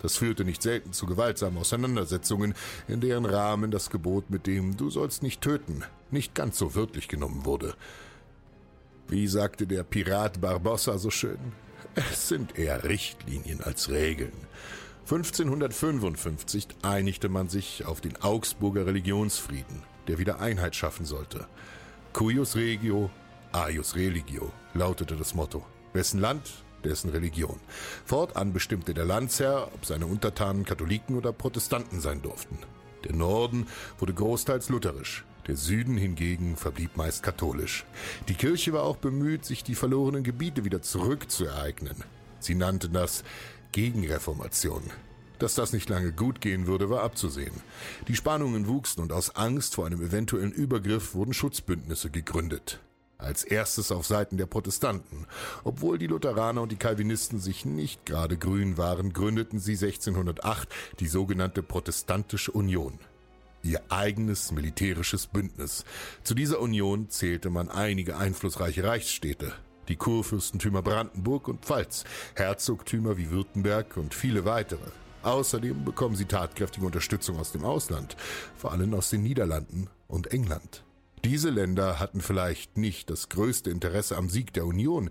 Das 0.01 0.17
führte 0.17 0.45
nicht 0.45 0.61
selten 0.61 0.93
zu 0.93 1.05
gewaltsamen 1.05 1.59
Auseinandersetzungen, 1.59 2.53
in 2.87 3.01
deren 3.01 3.25
Rahmen 3.25 3.71
das 3.71 3.89
Gebot 3.89 4.29
mit 4.29 4.47
dem 4.47 4.77
Du 4.77 4.89
sollst 4.89 5.21
nicht 5.21 5.41
töten 5.41 5.83
nicht 6.13 6.35
ganz 6.35 6.57
so 6.57 6.75
wörtlich 6.75 7.07
genommen 7.07 7.45
wurde. 7.45 7.75
Wie 9.07 9.27
sagte 9.27 9.67
der 9.67 9.83
Pirat 9.83 10.39
Barbossa 10.39 10.97
so 10.97 11.09
schön, 11.09 11.39
es 11.95 12.29
sind 12.29 12.57
eher 12.57 12.83
Richtlinien 12.85 13.61
als 13.61 13.89
Regeln. 13.89 14.33
1555 15.03 16.67
einigte 16.81 17.27
man 17.27 17.49
sich 17.49 17.85
auf 17.85 17.99
den 17.99 18.15
Augsburger 18.21 18.85
Religionsfrieden, 18.85 19.83
der 20.07 20.17
wieder 20.17 20.39
Einheit 20.39 20.75
schaffen 20.75 21.05
sollte. 21.05 21.45
Cuius 22.13 22.55
regio, 22.55 23.09
aius 23.51 23.95
religio 23.95 24.51
lautete 24.73 25.17
das 25.17 25.35
Motto. 25.35 25.65
Wessen 25.91 26.19
Land, 26.19 26.63
dessen 26.83 27.09
Religion. 27.09 27.59
Fortan 28.05 28.53
bestimmte 28.53 28.93
der 28.93 29.05
Landsherr, 29.05 29.69
ob 29.73 29.85
seine 29.85 30.05
Untertanen 30.05 30.65
Katholiken 30.65 31.17
oder 31.17 31.33
Protestanten 31.33 32.01
sein 32.01 32.21
durften. 32.21 32.57
Der 33.03 33.13
Norden 33.13 33.67
wurde 33.99 34.13
großteils 34.13 34.69
lutherisch, 34.69 35.25
der 35.47 35.55
Süden 35.55 35.97
hingegen 35.97 36.55
verblieb 36.55 36.97
meist 36.97 37.23
katholisch. 37.23 37.85
Die 38.27 38.35
Kirche 38.35 38.73
war 38.73 38.83
auch 38.83 38.97
bemüht, 38.97 39.45
sich 39.45 39.63
die 39.63 39.75
verlorenen 39.75 40.23
Gebiete 40.23 40.65
wieder 40.65 40.81
zurückzuereignen. 40.81 42.03
Sie 42.39 42.55
nannten 42.55 42.93
das 42.93 43.23
Gegenreformation. 43.71 44.83
Dass 45.39 45.55
das 45.55 45.73
nicht 45.73 45.89
lange 45.89 46.11
gut 46.11 46.41
gehen 46.41 46.67
würde, 46.67 46.89
war 46.89 47.03
abzusehen. 47.03 47.53
Die 48.07 48.15
Spannungen 48.15 48.67
wuchsen 48.67 49.01
und 49.01 49.11
aus 49.11 49.35
Angst 49.35 49.75
vor 49.75 49.85
einem 49.85 50.01
eventuellen 50.01 50.51
Übergriff 50.51 51.15
wurden 51.15 51.33
Schutzbündnisse 51.33 52.09
gegründet 52.09 52.79
als 53.23 53.43
erstes 53.43 53.91
auf 53.91 54.05
Seiten 54.05 54.37
der 54.37 54.45
Protestanten. 54.45 55.25
Obwohl 55.63 55.97
die 55.97 56.07
Lutheraner 56.07 56.61
und 56.61 56.71
die 56.71 56.77
Calvinisten 56.77 57.39
sich 57.39 57.65
nicht 57.65 58.05
gerade 58.05 58.37
grün 58.37 58.77
waren, 58.77 59.13
gründeten 59.13 59.59
sie 59.59 59.73
1608 59.73 60.67
die 60.99 61.07
sogenannte 61.07 61.63
Protestantische 61.63 62.51
Union. 62.51 62.99
Ihr 63.63 63.81
eigenes 63.87 64.51
militärisches 64.51 65.25
Bündnis. 65.25 65.85
Zu 66.23 66.35
dieser 66.35 66.59
Union 66.59 67.09
zählte 67.09 67.49
man 67.49 67.69
einige 67.69 68.17
einflussreiche 68.17 68.83
Reichsstädte, 68.83 69.53
die 69.87 69.95
Kurfürstentümer 69.95 70.81
Brandenburg 70.81 71.47
und 71.47 71.63
Pfalz, 71.63 72.03
Herzogtümer 72.35 73.15
wie 73.15 73.29
Württemberg 73.29 73.95
und 73.95 74.13
viele 74.13 74.43
weitere. 74.43 74.91
Außerdem 75.23 75.85
bekommen 75.85 76.17
sie 76.17 76.25
tatkräftige 76.25 76.85
Unterstützung 76.85 77.39
aus 77.39 77.53
dem 77.53 77.63
Ausland, 77.63 78.17
vor 78.57 78.73
allem 78.73 78.93
aus 78.93 79.09
den 79.09 79.23
Niederlanden 79.23 79.89
und 80.09 80.33
England. 80.33 80.83
Diese 81.23 81.49
Länder 81.49 82.01
hatten 82.01 82.19
vielleicht 82.19 82.77
nicht 82.77 83.09
das 83.09 83.29
größte 83.29 83.69
Interesse 83.69 84.17
am 84.17 84.29
Sieg 84.29 84.51
der 84.51 84.65
Union, 84.65 85.09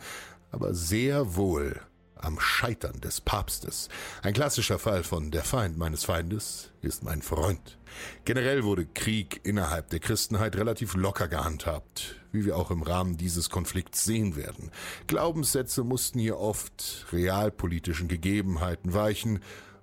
aber 0.51 0.75
sehr 0.75 1.37
wohl 1.37 1.81
am 2.23 2.41
Scheitern 2.41 3.01
des 3.01 3.21
Papstes. 3.21 3.89
Ein 4.23 4.35
klassischer 4.35 4.79
Fall 4.79 5.03
von 5.03 5.31
der 5.31 5.45
Feind 5.45 5.79
meines 5.79 6.05
Feindes 6.05 6.71
ist 6.81 7.05
mein 7.05 7.23
Freund. 7.23 7.79
Generell 8.25 8.65
wurde 8.65 8.87
Krieg 8.87 9.41
innerhalb 9.45 9.91
der 9.91 10.01
Christenheit 10.01 10.57
relativ 10.57 10.95
locker 10.95 11.29
gehandhabt, 11.29 12.17
wie 12.33 12.45
wir 12.45 12.57
auch 12.57 12.71
im 12.71 12.83
Rahmen 12.83 13.17
dieses 13.17 13.51
Konflikts 13.51 14.05
sehen 14.05 14.37
werden. 14.37 14.71
Glaubenssätze 15.07 15.85
mussten 15.85 16.19
hier 16.19 16.39
oft 16.39 17.07
realpolitischen 17.13 18.09
Gegebenheiten 18.09 18.95
weichen, 18.95 19.41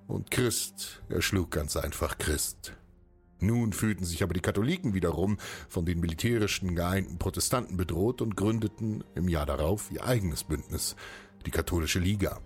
und 0.07 0.31
Christ 0.31 1.03
erschlug 1.07 1.51
ganz 1.51 1.77
einfach 1.77 2.17
Christ. 2.17 2.73
Nun 3.41 3.71
fühlten 3.71 4.03
sich 4.03 4.21
aber 4.21 4.33
die 4.33 4.41
Katholiken 4.41 4.93
wiederum 4.93 5.37
von 5.69 5.85
den 5.85 5.99
militärischen 5.99 6.75
geeinten 6.75 7.17
Protestanten 7.17 7.77
bedroht 7.77 8.21
und 8.21 8.35
gründeten 8.35 9.03
im 9.15 9.29
Jahr 9.29 9.45
darauf 9.45 9.89
ihr 9.91 10.03
eigenes 10.03 10.43
Bündnis, 10.43 10.95
die 11.45 11.51
Katholische 11.51 11.99
Liga. 11.99 12.39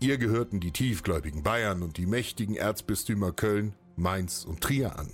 Ihr 0.00 0.18
gehörten 0.18 0.60
die 0.60 0.72
tiefgläubigen 0.72 1.42
Bayern 1.42 1.82
und 1.82 1.96
die 1.96 2.06
mächtigen 2.06 2.56
Erzbistümer 2.56 3.32
Köln, 3.32 3.74
Mainz 3.96 4.44
und 4.44 4.62
Trier 4.62 4.98
an. 4.98 5.12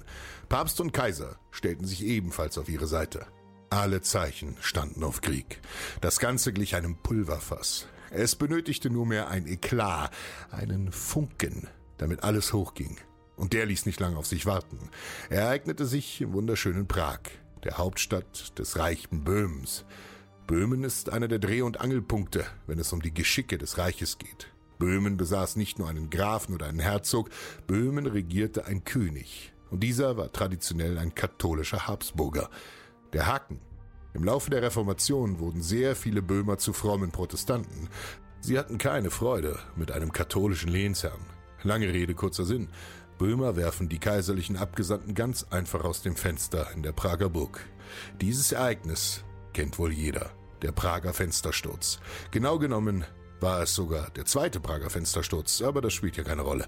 Papst 0.48 0.80
und 0.80 0.92
Kaiser 0.92 1.38
stellten 1.50 1.86
sich 1.86 2.04
ebenfalls 2.04 2.56
auf 2.56 2.68
ihre 2.68 2.86
Seite. 2.86 3.26
Alle 3.68 4.00
Zeichen 4.00 4.56
standen 4.60 5.02
auf 5.02 5.20
Krieg. 5.20 5.60
Das 6.00 6.20
Ganze 6.20 6.52
glich 6.52 6.76
einem 6.76 6.96
Pulverfass. 6.96 7.88
Es 8.10 8.36
benötigte 8.36 8.90
nur 8.90 9.06
mehr 9.06 9.28
ein 9.28 9.46
Eklat, 9.46 10.12
einen 10.50 10.92
Funken, 10.92 11.66
damit 11.98 12.22
alles 12.22 12.52
hochging. 12.52 12.96
Und 13.34 13.52
der 13.52 13.66
ließ 13.66 13.86
nicht 13.86 14.00
lange 14.00 14.16
auf 14.16 14.26
sich 14.26 14.46
warten. 14.46 14.78
Er 15.28 15.42
ereignete 15.42 15.84
sich 15.84 16.20
im 16.20 16.32
wunderschönen 16.32 16.86
Prag, 16.86 17.20
der 17.64 17.76
Hauptstadt 17.76 18.58
des 18.58 18.78
reichen 18.78 19.24
Böhmens. 19.24 19.84
Böhmen 20.46 20.84
ist 20.84 21.10
einer 21.10 21.26
der 21.26 21.40
Dreh- 21.40 21.62
und 21.62 21.80
Angelpunkte, 21.80 22.44
wenn 22.68 22.78
es 22.78 22.92
um 22.92 23.02
die 23.02 23.12
Geschicke 23.12 23.58
des 23.58 23.78
Reiches 23.78 24.18
geht. 24.18 24.52
Böhmen 24.78 25.16
besaß 25.16 25.56
nicht 25.56 25.80
nur 25.80 25.88
einen 25.88 26.08
Grafen 26.08 26.54
oder 26.54 26.66
einen 26.66 26.78
Herzog, 26.78 27.30
Böhmen 27.66 28.06
regierte 28.06 28.66
ein 28.66 28.84
König. 28.84 29.52
Und 29.70 29.80
dieser 29.80 30.16
war 30.16 30.30
traditionell 30.30 30.98
ein 30.98 31.16
katholischer 31.16 31.88
Habsburger. 31.88 32.48
Der 33.12 33.26
Haken. 33.26 33.60
Im 34.14 34.22
Laufe 34.22 34.48
der 34.50 34.62
Reformation 34.62 35.40
wurden 35.40 35.62
sehr 35.62 35.96
viele 35.96 36.22
Böhmer 36.22 36.58
zu 36.58 36.72
frommen 36.72 37.10
Protestanten. 37.10 37.88
Sie 38.40 38.56
hatten 38.56 38.78
keine 38.78 39.10
Freude 39.10 39.58
mit 39.74 39.90
einem 39.90 40.12
katholischen 40.12 40.70
Lehnsherrn. 40.70 41.26
Lange 41.64 41.92
Rede, 41.92 42.14
kurzer 42.14 42.44
Sinn. 42.44 42.68
Böhmer 43.18 43.56
werfen 43.56 43.88
die 43.88 43.98
kaiserlichen 43.98 44.56
Abgesandten 44.56 45.14
ganz 45.14 45.44
einfach 45.50 45.82
aus 45.82 46.02
dem 46.02 46.14
Fenster 46.14 46.70
in 46.72 46.84
der 46.84 46.92
Prager 46.92 47.30
Burg. 47.30 47.66
Dieses 48.20 48.52
Ereignis 48.52 49.24
kennt 49.56 49.78
wohl 49.78 49.90
jeder, 49.90 50.32
der 50.60 50.70
Prager 50.70 51.14
Fenstersturz. 51.14 51.98
Genau 52.30 52.58
genommen 52.58 53.06
war 53.40 53.62
es 53.62 53.74
sogar 53.74 54.10
der 54.10 54.26
zweite 54.26 54.60
Prager 54.60 54.90
Fenstersturz, 54.90 55.62
aber 55.62 55.80
das 55.80 55.94
spielt 55.94 56.18
ja 56.18 56.24
keine 56.24 56.42
Rolle. 56.42 56.66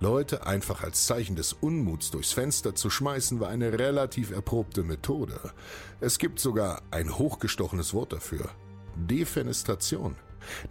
Leute 0.00 0.44
einfach 0.44 0.82
als 0.82 1.06
Zeichen 1.06 1.36
des 1.36 1.52
Unmuts 1.52 2.10
durchs 2.10 2.32
Fenster 2.32 2.74
zu 2.74 2.90
schmeißen, 2.90 3.38
war 3.38 3.48
eine 3.48 3.78
relativ 3.78 4.32
erprobte 4.32 4.82
Methode. 4.82 5.38
Es 6.00 6.18
gibt 6.18 6.40
sogar 6.40 6.82
ein 6.90 7.16
hochgestochenes 7.16 7.94
Wort 7.94 8.12
dafür. 8.12 8.50
Defenestration. 8.96 10.16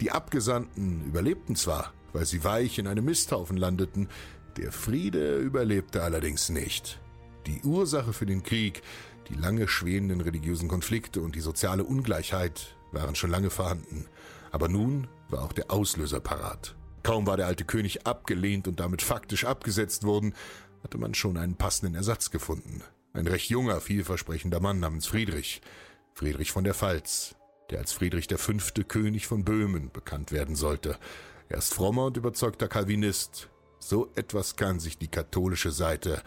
Die 0.01 0.11
Abgesandten 0.11 1.05
überlebten 1.05 1.55
zwar, 1.55 1.93
weil 2.11 2.25
sie 2.25 2.43
weich 2.43 2.79
in 2.79 2.87
einem 2.87 3.05
Misthaufen 3.05 3.55
landeten, 3.55 4.09
der 4.57 4.73
Friede 4.73 5.37
überlebte 5.37 6.03
allerdings 6.03 6.49
nicht. 6.49 6.99
Die 7.47 7.61
Ursache 7.63 8.11
für 8.11 8.25
den 8.25 8.43
Krieg, 8.43 8.81
die 9.29 9.35
lange 9.35 9.67
schwelenden 9.67 10.21
religiösen 10.21 10.67
Konflikte 10.67 11.21
und 11.21 11.35
die 11.35 11.41
soziale 11.41 11.83
Ungleichheit 11.83 12.75
waren 12.91 13.15
schon 13.15 13.31
lange 13.31 13.49
vorhanden. 13.49 14.07
Aber 14.51 14.67
nun 14.67 15.07
war 15.29 15.43
auch 15.43 15.53
der 15.53 15.71
Auslöser 15.71 16.19
parat. 16.19 16.75
Kaum 17.03 17.27
war 17.27 17.37
der 17.37 17.47
alte 17.47 17.65
König 17.65 18.07
abgelehnt 18.07 18.67
und 18.67 18.79
damit 18.79 19.01
faktisch 19.01 19.45
abgesetzt 19.45 20.03
worden, 20.03 20.33
hatte 20.83 20.97
man 20.97 21.13
schon 21.13 21.37
einen 21.37 21.55
passenden 21.55 21.95
Ersatz 21.95 22.31
gefunden. 22.31 22.81
Ein 23.13 23.27
recht 23.27 23.49
junger, 23.49 23.81
vielversprechender 23.81 24.59
Mann 24.59 24.79
namens 24.79 25.07
Friedrich. 25.07 25.61
Friedrich 26.13 26.51
von 26.51 26.63
der 26.63 26.73
Pfalz, 26.73 27.35
der 27.69 27.79
als 27.79 27.91
Friedrich 27.91 28.27
V. 28.35 28.53
König 28.87 29.27
von 29.27 29.43
Böhmen 29.43 29.91
bekannt 29.91 30.31
werden 30.31 30.55
sollte. 30.55 30.97
Er 31.49 31.57
ist 31.57 31.73
frommer 31.73 32.05
und 32.05 32.17
überzeugter 32.17 32.67
Calvinist, 32.67 33.49
so 33.79 34.11
etwas 34.15 34.55
kann 34.55 34.79
sich 34.79 34.97
die 34.97 35.07
katholische 35.07 35.71
Seite 35.71 36.21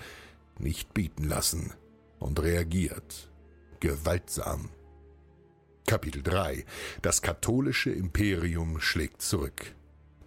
nicht 0.59 0.95
bieten 0.95 1.25
lassen 1.25 1.73
und 2.19 2.41
reagiert. 2.43 3.31
gewaltsam. 3.81 4.71
Kapitel 5.87 6.23
3 6.23 6.65
Das 7.01 7.23
katholische 7.23 7.91
Imperium 7.91 8.81
schlägt 8.81 9.23
zurück. 9.23 9.75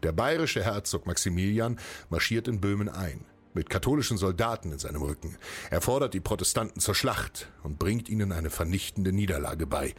Der 0.03 0.11
bayerische 0.11 0.63
Herzog 0.63 1.05
Maximilian 1.05 1.79
marschiert 2.09 2.47
in 2.47 2.59
Böhmen 2.59 2.89
ein, 2.89 3.25
mit 3.53 3.69
katholischen 3.69 4.17
Soldaten 4.17 4.71
in 4.71 4.79
seinem 4.79 5.03
Rücken. 5.03 5.37
Er 5.69 5.81
fordert 5.81 6.13
die 6.13 6.19
Protestanten 6.19 6.79
zur 6.79 6.95
Schlacht 6.95 7.51
und 7.61 7.77
bringt 7.77 8.09
ihnen 8.09 8.31
eine 8.31 8.49
vernichtende 8.49 9.11
Niederlage 9.11 9.67
bei. 9.67 9.93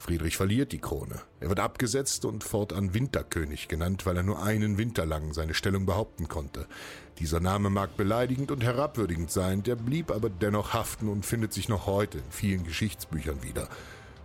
Friedrich 0.00 0.38
verliert 0.38 0.72
die 0.72 0.78
Krone. 0.78 1.20
Er 1.40 1.50
wird 1.50 1.60
abgesetzt 1.60 2.24
und 2.24 2.42
fortan 2.42 2.94
Winterkönig 2.94 3.68
genannt, 3.68 4.06
weil 4.06 4.16
er 4.16 4.22
nur 4.22 4.42
einen 4.42 4.78
Winter 4.78 5.04
lang 5.04 5.34
seine 5.34 5.52
Stellung 5.52 5.84
behaupten 5.84 6.26
konnte. 6.26 6.66
Dieser 7.18 7.38
Name 7.38 7.68
mag 7.68 7.98
beleidigend 7.98 8.50
und 8.50 8.64
herabwürdigend 8.64 9.30
sein, 9.30 9.62
der 9.62 9.76
blieb 9.76 10.10
aber 10.10 10.30
dennoch 10.30 10.72
haften 10.72 11.06
und 11.06 11.26
findet 11.26 11.52
sich 11.52 11.68
noch 11.68 11.84
heute 11.84 12.16
in 12.16 12.30
vielen 12.30 12.64
Geschichtsbüchern 12.64 13.42
wieder. 13.42 13.68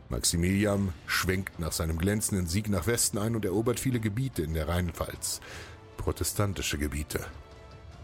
Maximilian 0.08 0.94
schwenkt 1.08 1.60
nach 1.60 1.74
seinem 1.74 1.98
glänzenden 1.98 2.48
Sieg 2.48 2.70
nach 2.70 2.88
Westen 2.88 3.18
ein 3.18 3.36
und 3.36 3.44
erobert 3.44 3.82
viele 3.82 4.00
Gebiete 4.00 4.44
in 4.44 4.54
der 4.54 4.70
Rheinpfalz. 4.70 5.42
Protestantische 5.98 6.78
Gebiete. 6.78 7.20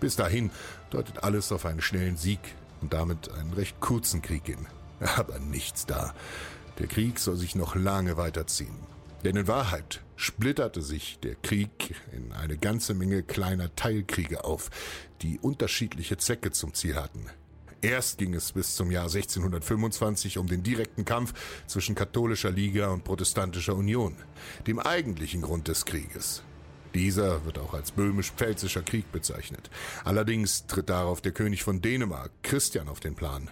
Bis 0.01 0.17
dahin 0.17 0.51
deutet 0.89 1.23
alles 1.23 1.53
auf 1.53 1.65
einen 1.65 1.81
schnellen 1.81 2.17
Sieg 2.17 2.41
und 2.81 2.91
damit 2.91 3.31
einen 3.31 3.53
recht 3.53 3.79
kurzen 3.79 4.21
Krieg 4.21 4.45
hin. 4.45 4.67
Aber 5.15 5.39
nichts 5.39 5.85
da. 5.85 6.13
Der 6.81 6.87
Krieg 6.87 7.19
soll 7.19 7.37
sich 7.37 7.53
noch 7.53 7.75
lange 7.75 8.17
weiterziehen. 8.17 8.73
Denn 9.23 9.35
in 9.35 9.47
Wahrheit 9.47 10.01
splitterte 10.15 10.81
sich 10.81 11.19
der 11.19 11.35
Krieg 11.35 11.93
in 12.11 12.31
eine 12.31 12.57
ganze 12.57 12.95
Menge 12.95 13.21
kleiner 13.21 13.75
Teilkriege 13.75 14.45
auf, 14.45 14.71
die 15.21 15.37
unterschiedliche 15.37 16.17
Zwecke 16.17 16.49
zum 16.49 16.73
Ziel 16.73 16.95
hatten. 16.95 17.27
Erst 17.83 18.17
ging 18.17 18.33
es 18.33 18.53
bis 18.53 18.75
zum 18.75 18.89
Jahr 18.89 19.03
1625 19.03 20.39
um 20.39 20.47
den 20.47 20.63
direkten 20.63 21.05
Kampf 21.05 21.35
zwischen 21.67 21.93
katholischer 21.93 22.49
Liga 22.49 22.89
und 22.89 23.03
protestantischer 23.03 23.75
Union, 23.75 24.15
dem 24.65 24.79
eigentlichen 24.79 25.43
Grund 25.43 25.67
des 25.67 25.85
Krieges. 25.85 26.41
Dieser 26.95 27.45
wird 27.45 27.59
auch 27.59 27.75
als 27.75 27.91
böhmisch-pfälzischer 27.91 28.81
Krieg 28.81 29.11
bezeichnet. 29.11 29.69
Allerdings 30.03 30.65
tritt 30.65 30.89
darauf 30.89 31.21
der 31.21 31.31
König 31.31 31.61
von 31.61 31.79
Dänemark, 31.79 32.31
Christian, 32.41 32.87
auf 32.87 32.99
den 32.99 33.13
Plan 33.13 33.51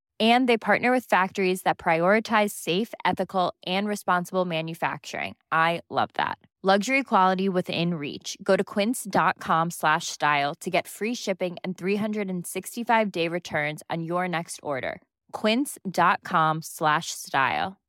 and 0.21 0.47
they 0.47 0.57
partner 0.57 0.91
with 0.91 1.05
factories 1.05 1.63
that 1.63 1.79
prioritize 1.79 2.51
safe 2.51 2.93
ethical 3.03 3.53
and 3.65 3.87
responsible 3.87 4.45
manufacturing 4.45 5.35
i 5.51 5.81
love 5.89 6.09
that 6.13 6.37
luxury 6.61 7.01
quality 7.01 7.49
within 7.49 7.95
reach 7.95 8.37
go 8.43 8.55
to 8.55 8.63
quince.com 8.63 9.71
slash 9.71 10.07
style 10.07 10.53
to 10.53 10.69
get 10.69 10.87
free 10.87 11.15
shipping 11.15 11.57
and 11.63 11.75
365 11.75 13.11
day 13.11 13.27
returns 13.27 13.81
on 13.89 14.03
your 14.03 14.27
next 14.27 14.59
order 14.61 15.01
quince.com 15.31 16.61
slash 16.61 17.09
style 17.09 17.81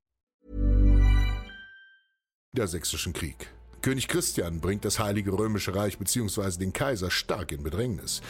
der 2.55 2.69
Sächsischen 2.69 3.15
Krieg. 3.15 3.49
König 3.81 4.09
Christian 4.09 4.61
bringt 4.61 4.85
das 4.85 4.99
Heilige 4.99 5.33
Römische 5.33 5.75
Reich 5.75 5.99
bzw. 5.99 6.59
den 6.59 6.73
Kaiser 6.73 7.11
stark 7.11 7.51
in 7.51 7.63
Bedrängnis. 7.63 8.21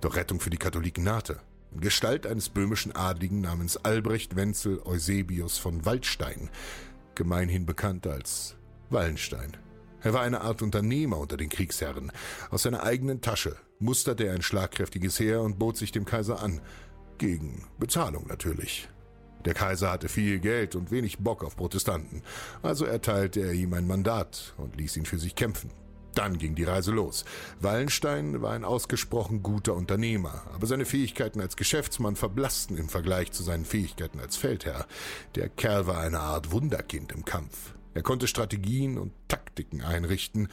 Doch 0.00 0.16
Rettung 0.16 0.40
für 0.40 0.50
die 0.50 0.56
Katholiken 0.56 1.04
nahte. 1.04 1.40
In 1.72 1.80
Gestalt 1.80 2.26
eines 2.26 2.48
böhmischen 2.48 2.94
Adligen 2.94 3.40
namens 3.40 3.76
Albrecht 3.76 4.36
Wenzel 4.36 4.80
Eusebius 4.84 5.58
von 5.58 5.84
Waldstein, 5.84 6.50
gemeinhin 7.14 7.66
bekannt 7.66 8.06
als 8.06 8.56
Wallenstein. 8.90 9.56
Er 10.02 10.12
war 10.14 10.22
eine 10.22 10.40
Art 10.40 10.62
Unternehmer 10.62 11.18
unter 11.18 11.36
den 11.36 11.50
Kriegsherren. 11.50 12.10
Aus 12.50 12.62
seiner 12.62 12.82
eigenen 12.82 13.20
Tasche 13.20 13.56
musterte 13.78 14.24
er 14.24 14.34
ein 14.34 14.42
schlagkräftiges 14.42 15.20
Heer 15.20 15.42
und 15.42 15.58
bot 15.58 15.76
sich 15.76 15.92
dem 15.92 16.04
Kaiser 16.04 16.42
an. 16.42 16.60
Gegen 17.18 17.66
Bezahlung 17.78 18.26
natürlich. 18.26 18.88
Der 19.44 19.54
Kaiser 19.54 19.90
hatte 19.90 20.08
viel 20.08 20.38
Geld 20.38 20.74
und 20.74 20.90
wenig 20.90 21.18
Bock 21.18 21.44
auf 21.44 21.56
Protestanten, 21.56 22.22
also 22.62 22.84
erteilte 22.84 23.40
er 23.40 23.52
ihm 23.52 23.72
ein 23.72 23.86
Mandat 23.86 24.54
und 24.58 24.76
ließ 24.76 24.96
ihn 24.96 25.06
für 25.06 25.18
sich 25.18 25.34
kämpfen. 25.34 25.70
Dann 26.20 26.36
ging 26.36 26.54
die 26.54 26.64
Reise 26.64 26.92
los. 26.92 27.24
Wallenstein 27.60 28.42
war 28.42 28.52
ein 28.52 28.62
ausgesprochen 28.62 29.42
guter 29.42 29.74
Unternehmer, 29.74 30.42
aber 30.52 30.66
seine 30.66 30.84
Fähigkeiten 30.84 31.40
als 31.40 31.56
Geschäftsmann 31.56 32.14
verblassten 32.14 32.76
im 32.76 32.90
Vergleich 32.90 33.32
zu 33.32 33.42
seinen 33.42 33.64
Fähigkeiten 33.64 34.20
als 34.20 34.36
Feldherr. 34.36 34.86
Der 35.34 35.48
Kerl 35.48 35.86
war 35.86 35.98
eine 35.98 36.20
Art 36.20 36.52
Wunderkind 36.52 37.12
im 37.12 37.24
Kampf. 37.24 37.72
Er 37.94 38.02
konnte 38.02 38.26
Strategien 38.26 38.98
und 38.98 39.14
Taktiken 39.28 39.80
einrichten, 39.80 40.48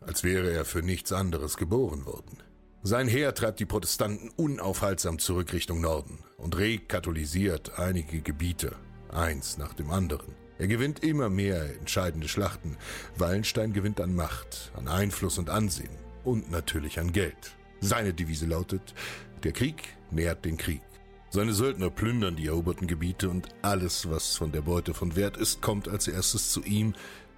als 0.00 0.24
wäre 0.24 0.50
er 0.50 0.64
für 0.64 0.80
nichts 0.80 1.12
anderes 1.12 1.58
geboren 1.58 2.06
worden. 2.06 2.42
Sein 2.82 3.06
Heer 3.06 3.34
treibt 3.34 3.60
die 3.60 3.66
Protestanten 3.66 4.30
unaufhaltsam 4.30 5.18
zurück 5.18 5.52
Richtung 5.52 5.82
Norden 5.82 6.20
und 6.38 6.56
rekatholisiert 6.56 7.78
einige 7.78 8.22
Gebiete, 8.22 8.76
eins 9.10 9.58
nach 9.58 9.74
dem 9.74 9.90
anderen. 9.90 10.41
Er 10.62 10.68
gewinnt 10.68 11.02
immer 11.02 11.28
mehr 11.28 11.74
entscheidende 11.80 12.28
Schlachten. 12.28 12.76
Wallenstein 13.16 13.72
gewinnt 13.72 14.00
an 14.00 14.14
Macht, 14.14 14.70
an 14.76 14.86
Einfluss 14.86 15.38
und 15.38 15.50
Ansehen 15.50 15.90
und 16.22 16.52
natürlich 16.52 17.00
an 17.00 17.10
Geld. 17.10 17.56
Seine 17.80 18.14
Devise 18.14 18.46
lautet, 18.46 18.94
der 19.42 19.50
Krieg 19.50 19.82
nährt 20.12 20.44
den 20.44 20.56
Krieg. 20.56 20.82
Seine 21.30 21.52
Söldner 21.52 21.90
plündern 21.90 22.36
die 22.36 22.46
eroberten 22.46 22.86
Gebiete 22.86 23.28
und 23.28 23.48
alles, 23.62 24.08
was 24.08 24.36
von 24.36 24.52
der 24.52 24.60
Beute 24.60 24.94
von 24.94 25.16
Wert 25.16 25.36
ist, 25.36 25.62
kommt 25.62 25.88
als 25.88 26.06
erstes 26.06 26.52
zu 26.52 26.62
ihm, 26.62 26.94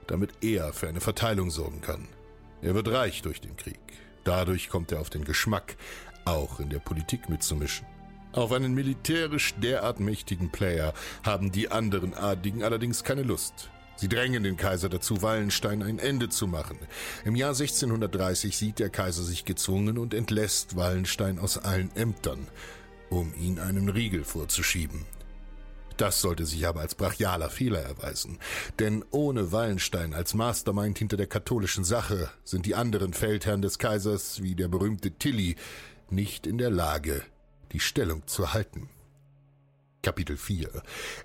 damit 0.07 0.33
er 0.43 0.75
für 0.75 0.89
eine 0.89 1.01
Verteilung 1.01 1.51
sorgen 1.51 1.81
kann. 1.81 2.07
Er 2.61 2.75
wird 2.75 2.89
reich 2.89 3.23
durch 3.23 3.41
den 3.41 3.57
Krieg. 3.57 3.81
Dadurch 4.25 4.69
kommt 4.69 4.93
er 4.93 5.01
auf 5.01 5.09
den 5.09 5.25
Geschmack, 5.25 5.77
auch 6.27 6.61
in 6.61 6.69
der 6.69 6.79
Politik 6.79 7.31
mitzumischen. 7.31 7.87
Auf 8.35 8.51
einen 8.51 8.75
militärisch 8.75 9.55
derart 9.63 10.01
mächtigen 10.01 10.51
Player 10.51 10.93
haben 11.23 11.53
die 11.53 11.71
anderen 11.71 12.15
Adligen 12.15 12.65
allerdings 12.65 13.05
keine 13.05 13.23
Lust. 13.23 13.71
Sie 13.95 14.09
drängen 14.09 14.43
den 14.43 14.57
Kaiser 14.57 14.89
dazu, 14.89 15.23
Wallenstein 15.23 15.85
ein 15.85 16.01
Ende 16.01 16.29
zu 16.29 16.49
machen. 16.49 16.77
Im 17.25 17.37
Jahr 17.37 17.51
1630 17.51 18.57
sieht 18.57 18.81
der 18.81 18.91
Kaiser 18.91 19.23
sich 19.23 19.45
gezwungen 19.45 19.99
und 19.99 20.15
entlässt 20.15 20.75
Wallenstein 20.75 21.39
aus 21.39 21.59
allen 21.59 21.95
Ämtern, 21.95 22.49
um 23.09 23.33
ihn 23.41 23.61
einen 23.61 23.89
Riegel 23.89 24.25
vorzuschieben. 24.25 25.07
Das 25.97 26.21
sollte 26.21 26.45
sich 26.45 26.67
aber 26.67 26.81
als 26.81 26.97
brachialer 26.97 27.51
Fehler 27.51 27.83
erweisen, 27.83 28.41
denn 28.81 29.05
ohne 29.13 29.53
Wallenstein 29.53 30.13
als 30.13 30.35
Mastermind 30.35 30.99
hinter 30.99 31.17
der 31.17 31.29
katholischen 31.29 31.85
Sache 31.85 32.31
sind 32.43 32.67
die 32.67 32.75
anderen 32.75 33.13
Feldherren 33.13 33.63
des 33.63 33.79
Kaisers, 33.79 34.43
wie 34.43 34.57
der 34.57 34.67
berühmte 34.67 35.13
Tilly, 35.13 35.55
nicht 36.11 36.49
in 36.49 36.59
der 36.59 36.71
Lage, 36.71 37.23
die 37.75 37.81
Stellung 37.81 38.27
zu 38.27 38.55
halten. 38.55 38.89
Kapitel 40.03 40.37
4 40.37 40.71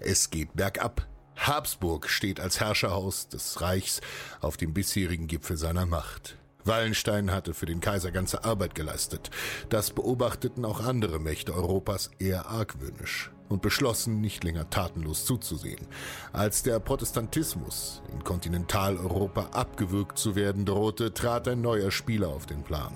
Es 0.01 0.31
geht 0.31 0.55
bergab. 0.55 1.07
Habsburg 1.37 2.09
steht 2.09 2.41
als 2.41 2.59
Herrscherhaus 2.59 3.29
des 3.29 3.61
Reichs 3.61 4.01
auf 4.41 4.57
dem 4.57 4.73
bisherigen 4.73 5.27
Gipfel 5.27 5.55
seiner 5.55 5.85
Macht. 5.85 6.37
Wallenstein 6.65 7.31
hatte 7.31 7.53
für 7.53 7.65
den 7.65 7.79
Kaiser 7.79 8.11
ganze 8.11 8.43
Arbeit 8.43 8.75
geleistet. 8.75 9.29
Das 9.69 9.91
beobachteten 9.91 10.65
auch 10.65 10.81
andere 10.81 11.19
Mächte 11.19 11.53
Europas 11.53 12.11
eher 12.19 12.47
argwöhnisch 12.47 13.31
und 13.47 13.61
beschlossen, 13.61 14.19
nicht 14.19 14.43
länger 14.43 14.69
tatenlos 14.69 15.25
zuzusehen. 15.25 15.87
Als 16.33 16.63
der 16.63 16.79
Protestantismus 16.79 18.01
in 18.11 18.23
Kontinentaleuropa 18.23 19.49
abgewürgt 19.51 20.17
zu 20.17 20.35
werden 20.35 20.65
drohte, 20.65 21.13
trat 21.13 21.47
ein 21.47 21.61
neuer 21.61 21.91
Spieler 21.91 22.29
auf 22.29 22.45
den 22.45 22.63
Plan. 22.63 22.95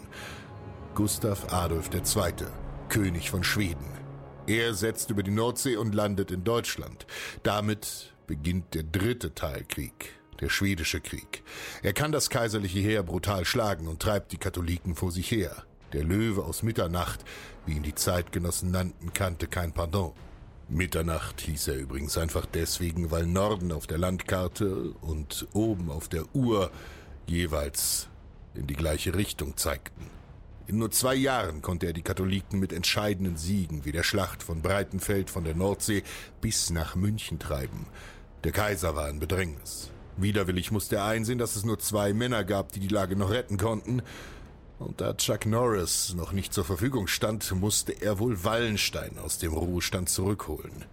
Gustav 0.96 1.52
Adolf 1.52 1.90
II., 1.94 2.46
König 2.94 3.32
von 3.32 3.44
Schweden. 3.44 3.88
Er 4.46 4.76
setzt 4.76 5.10
über 5.10 5.24
die 5.24 5.32
Nordsee 5.32 5.78
und 5.78 5.96
landet 5.96 6.30
in 6.30 6.44
Deutschland. 6.44 7.08
Damit 7.42 8.14
beginnt 8.28 8.76
der 8.76 8.84
dritte 8.84 9.34
Teilkrieg. 9.34 10.14
der 10.40 10.50
schwedische 10.50 11.02
Krieg. 11.02 11.42
Er 11.82 11.94
kann 11.94 12.12
das 12.12 12.30
kaiserliche 12.30 12.78
Heer 12.78 13.02
brutal 13.02 13.46
schlagen 13.46 13.88
und 13.88 14.00
treibt 14.00 14.32
die 14.32 14.38
Katholiken 14.38 14.94
vor 14.94 15.12
sich 15.12 15.32
her. 15.32 15.64
Der 15.94 16.04
Löwe 16.04 16.44
aus 16.44 16.62
Mitternacht, 16.62 17.26
wie 17.66 17.74
ihn 17.74 17.84
die 17.84 17.96
Zeitgenossen 17.96 18.70
nannten, 18.70 19.12
kannte 19.12 19.48
kein 19.48 19.74
Pardon. 19.74 20.14
Mitternacht 20.70 21.42
hieß 21.42 21.70
er 21.70 21.78
übrigens 21.78 22.16
einfach 22.20 22.46
deswegen, 22.46 23.10
weil 23.10 23.26
Norden 23.26 23.72
auf 23.72 23.88
der 23.88 23.98
Landkarte 23.98 24.92
und 25.02 25.48
oben 25.54 25.90
auf 25.90 26.10
der 26.10 26.26
Uhr 26.36 26.70
jeweils 27.26 28.08
in 28.54 28.68
die 28.68 28.76
gleiche 28.76 29.16
Richtung 29.16 29.58
zeigten. 29.58 30.12
In 30.66 30.78
nur 30.78 30.92
zwei 30.92 31.16
Jahren 31.16 31.62
konnte 31.62 31.88
er 31.88 31.94
die 31.94 32.02
Katholiken 32.02 32.60
mit 32.60 32.72
entscheidenden 32.72 33.36
Siegen 33.36 33.84
wie 33.84 33.92
der 33.92 34.04
Schlacht 34.04 34.44
von 34.44 34.62
Breitenfeld 34.62 35.30
von 35.30 35.44
der 35.44 35.56
Nordsee 35.56 36.04
bis 36.40 36.70
nach 36.70 36.96
München 36.96 37.38
treiben. 37.38 37.88
Der 38.46 38.54
Kaiser 38.54 38.96
war 38.96 39.10
in 39.10 39.20
Bedrängnis. 39.20 39.90
Widerwillig 40.16 40.72
musste 40.72 40.98
er 40.98 41.06
einsehen, 41.06 41.38
dass 41.38 41.56
es 41.56 41.66
nur 41.66 41.80
zwei 41.80 42.14
Männer 42.14 42.44
gab, 42.44 42.72
die 42.72 42.80
die 42.80 42.88
Lage 42.88 43.16
noch 43.16 43.32
retten 43.32 43.58
konnten. 43.58 44.02
Und 44.80 45.02
da 45.02 45.14
Chuck 45.16 45.46
Norris 45.46 46.14
noch 46.16 46.32
nicht 46.32 46.54
zur 46.54 46.66
Verfügung 46.66 47.08
stand, 47.08 47.50
musste 47.54 47.92
er 47.92 48.20
wohl 48.20 48.44
Wallenstein 48.44 49.18
aus 49.18 49.38
dem 49.38 49.54
Ruhestand 49.54 50.10
zurückholen. 50.10 50.86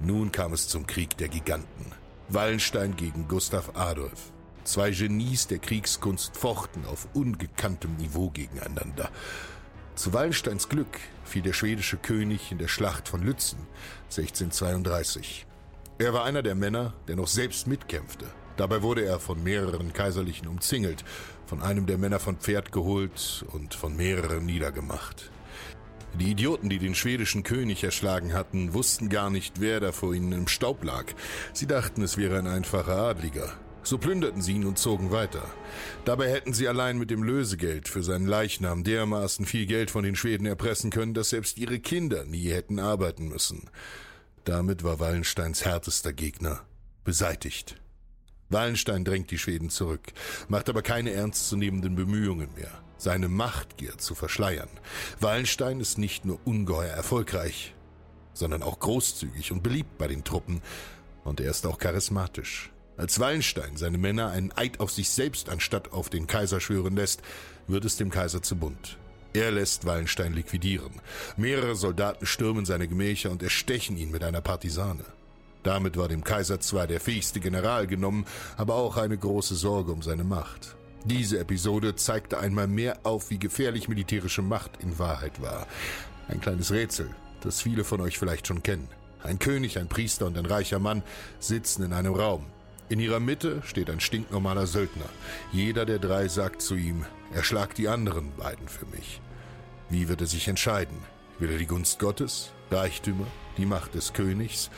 Nun 0.00 0.32
kam 0.32 0.52
es 0.52 0.68
zum 0.68 0.86
Krieg 0.86 1.16
der 1.18 1.28
Giganten. 1.28 1.92
Wallenstein 2.28 2.96
gegen 2.96 3.28
Gustav 3.28 3.70
Adolf. 3.74 4.33
Zwei 4.64 4.90
Genies 4.90 5.46
der 5.46 5.58
Kriegskunst 5.58 6.36
fochten 6.36 6.86
auf 6.86 7.06
ungekanntem 7.12 7.96
Niveau 7.96 8.30
gegeneinander. 8.30 9.10
Zu 9.94 10.12
Wallensteins 10.12 10.68
Glück 10.68 10.98
fiel 11.24 11.42
der 11.42 11.52
schwedische 11.52 11.98
König 11.98 12.50
in 12.50 12.58
der 12.58 12.68
Schlacht 12.68 13.06
von 13.06 13.22
Lützen 13.22 13.58
1632. 14.04 15.46
Er 15.98 16.12
war 16.14 16.24
einer 16.24 16.42
der 16.42 16.54
Männer, 16.54 16.94
der 17.06 17.16
noch 17.16 17.28
selbst 17.28 17.66
mitkämpfte. 17.66 18.26
Dabei 18.56 18.82
wurde 18.82 19.04
er 19.04 19.20
von 19.20 19.42
mehreren 19.44 19.92
Kaiserlichen 19.92 20.48
umzingelt, 20.48 21.04
von 21.46 21.62
einem 21.62 21.86
der 21.86 21.98
Männer 21.98 22.18
von 22.18 22.36
Pferd 22.36 22.72
geholt 22.72 23.44
und 23.52 23.74
von 23.74 23.94
mehreren 23.96 24.46
niedergemacht. 24.46 25.30
Die 26.18 26.30
Idioten, 26.30 26.68
die 26.68 26.78
den 26.78 26.94
schwedischen 26.94 27.42
König 27.42 27.84
erschlagen 27.84 28.32
hatten, 28.32 28.72
wussten 28.72 29.08
gar 29.08 29.30
nicht, 29.30 29.60
wer 29.60 29.80
da 29.80 29.92
vor 29.92 30.14
ihnen 30.14 30.32
im 30.32 30.48
Staub 30.48 30.84
lag. 30.84 31.06
Sie 31.52 31.66
dachten, 31.66 32.02
es 32.02 32.16
wäre 32.16 32.38
ein 32.38 32.46
einfacher 32.46 32.96
Adliger. 32.96 33.52
So 33.84 33.98
plünderten 33.98 34.40
sie 34.40 34.54
ihn 34.54 34.64
und 34.64 34.78
zogen 34.78 35.10
weiter. 35.12 35.42
Dabei 36.06 36.30
hätten 36.30 36.54
sie 36.54 36.66
allein 36.66 36.98
mit 36.98 37.10
dem 37.10 37.22
Lösegeld 37.22 37.86
für 37.86 38.02
seinen 38.02 38.26
Leichnam 38.26 38.82
dermaßen 38.82 39.44
viel 39.44 39.66
Geld 39.66 39.90
von 39.90 40.04
den 40.04 40.16
Schweden 40.16 40.46
erpressen 40.46 40.90
können, 40.90 41.12
dass 41.12 41.30
selbst 41.30 41.58
ihre 41.58 41.78
Kinder 41.78 42.24
nie 42.24 42.50
hätten 42.50 42.78
arbeiten 42.78 43.28
müssen. 43.28 43.68
Damit 44.44 44.84
war 44.84 45.00
Wallensteins 45.00 45.64
härtester 45.64 46.14
Gegner 46.14 46.62
beseitigt. 47.04 47.76
Wallenstein 48.48 49.04
drängt 49.04 49.30
die 49.30 49.38
Schweden 49.38 49.68
zurück, 49.68 50.12
macht 50.48 50.68
aber 50.68 50.82
keine 50.82 51.12
ernstzunehmenden 51.12 51.94
Bemühungen 51.94 52.48
mehr, 52.54 52.82
seine 52.96 53.28
Machtgier 53.28 53.98
zu 53.98 54.14
verschleiern. 54.14 54.68
Wallenstein 55.20 55.80
ist 55.80 55.98
nicht 55.98 56.24
nur 56.24 56.38
ungeheuer 56.44 56.92
erfolgreich, 56.92 57.74
sondern 58.32 58.62
auch 58.62 58.78
großzügig 58.78 59.52
und 59.52 59.62
beliebt 59.62 59.98
bei 59.98 60.08
den 60.08 60.24
Truppen, 60.24 60.62
und 61.24 61.40
er 61.40 61.50
ist 61.50 61.66
auch 61.66 61.78
charismatisch. 61.78 62.73
Als 62.96 63.18
Wallenstein 63.18 63.76
seine 63.76 63.98
Männer 63.98 64.28
einen 64.30 64.52
Eid 64.52 64.78
auf 64.80 64.90
sich 64.90 65.10
selbst 65.10 65.48
anstatt 65.48 65.92
auf 65.92 66.10
den 66.10 66.26
Kaiser 66.26 66.60
schwören 66.60 66.94
lässt, 66.94 67.22
wird 67.66 67.84
es 67.84 67.96
dem 67.96 68.10
Kaiser 68.10 68.42
zu 68.42 68.56
bunt. 68.56 68.98
Er 69.32 69.50
lässt 69.50 69.84
Wallenstein 69.84 70.32
liquidieren. 70.32 70.92
Mehrere 71.36 71.74
Soldaten 71.74 72.24
stürmen 72.24 72.64
seine 72.64 72.86
Gemächer 72.86 73.32
und 73.32 73.42
erstechen 73.42 73.96
ihn 73.96 74.12
mit 74.12 74.22
einer 74.22 74.40
Partisane. 74.40 75.04
Damit 75.64 75.96
war 75.96 76.06
dem 76.06 76.22
Kaiser 76.22 76.60
zwar 76.60 76.86
der 76.86 77.00
fähigste 77.00 77.40
General 77.40 77.88
genommen, 77.88 78.26
aber 78.56 78.76
auch 78.76 78.96
eine 78.96 79.18
große 79.18 79.56
Sorge 79.56 79.90
um 79.90 80.02
seine 80.02 80.22
Macht. 80.22 80.76
Diese 81.04 81.38
Episode 81.40 81.96
zeigte 81.96 82.38
einmal 82.38 82.68
mehr 82.68 83.00
auf, 83.02 83.30
wie 83.30 83.38
gefährlich 83.38 83.88
militärische 83.88 84.42
Macht 84.42 84.82
in 84.82 84.98
Wahrheit 85.00 85.42
war. 85.42 85.66
Ein 86.28 86.40
kleines 86.40 86.70
Rätsel, 86.70 87.10
das 87.40 87.60
viele 87.60 87.82
von 87.82 88.00
euch 88.00 88.18
vielleicht 88.18 88.46
schon 88.46 88.62
kennen. 88.62 88.88
Ein 89.22 89.38
König, 89.38 89.78
ein 89.78 89.88
Priester 89.88 90.26
und 90.26 90.38
ein 90.38 90.46
reicher 90.46 90.78
Mann 90.78 91.02
sitzen 91.40 91.82
in 91.82 91.92
einem 91.92 92.14
Raum. 92.14 92.46
In 92.90 93.00
ihrer 93.00 93.20
Mitte 93.20 93.62
steht 93.64 93.88
ein 93.88 94.00
stinknormaler 94.00 94.66
Söldner. 94.66 95.08
Jeder 95.52 95.86
der 95.86 95.98
drei 95.98 96.28
sagt 96.28 96.60
zu 96.60 96.74
ihm, 96.74 97.06
erschlag 97.32 97.74
die 97.74 97.88
anderen 97.88 98.36
beiden 98.36 98.68
für 98.68 98.84
mich. 98.86 99.22
Wie 99.88 100.08
wird 100.08 100.20
er 100.20 100.26
sich 100.26 100.48
entscheiden? 100.48 100.98
Will 101.38 101.50
er 101.50 101.58
die 101.58 101.66
Gunst 101.66 101.98
Gottes, 101.98 102.52
Reichtümer, 102.70 103.26
die 103.56 103.64
Macht 103.64 103.94
des 103.94 104.12
Königs? 104.12 104.70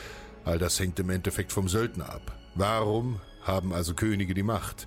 All 0.45 0.59
das 0.59 0.79
hängt 0.79 1.01
im 1.01 1.11
Endeffekt 1.11 1.53
vom 1.53 1.69
Söldner 1.69 2.09
ab. 2.09 2.33
Warum 2.55 3.21
haben 3.43 3.73
also 3.73 3.95
Könige 3.95 4.35
die 4.35 4.45
Macht? 4.45 4.87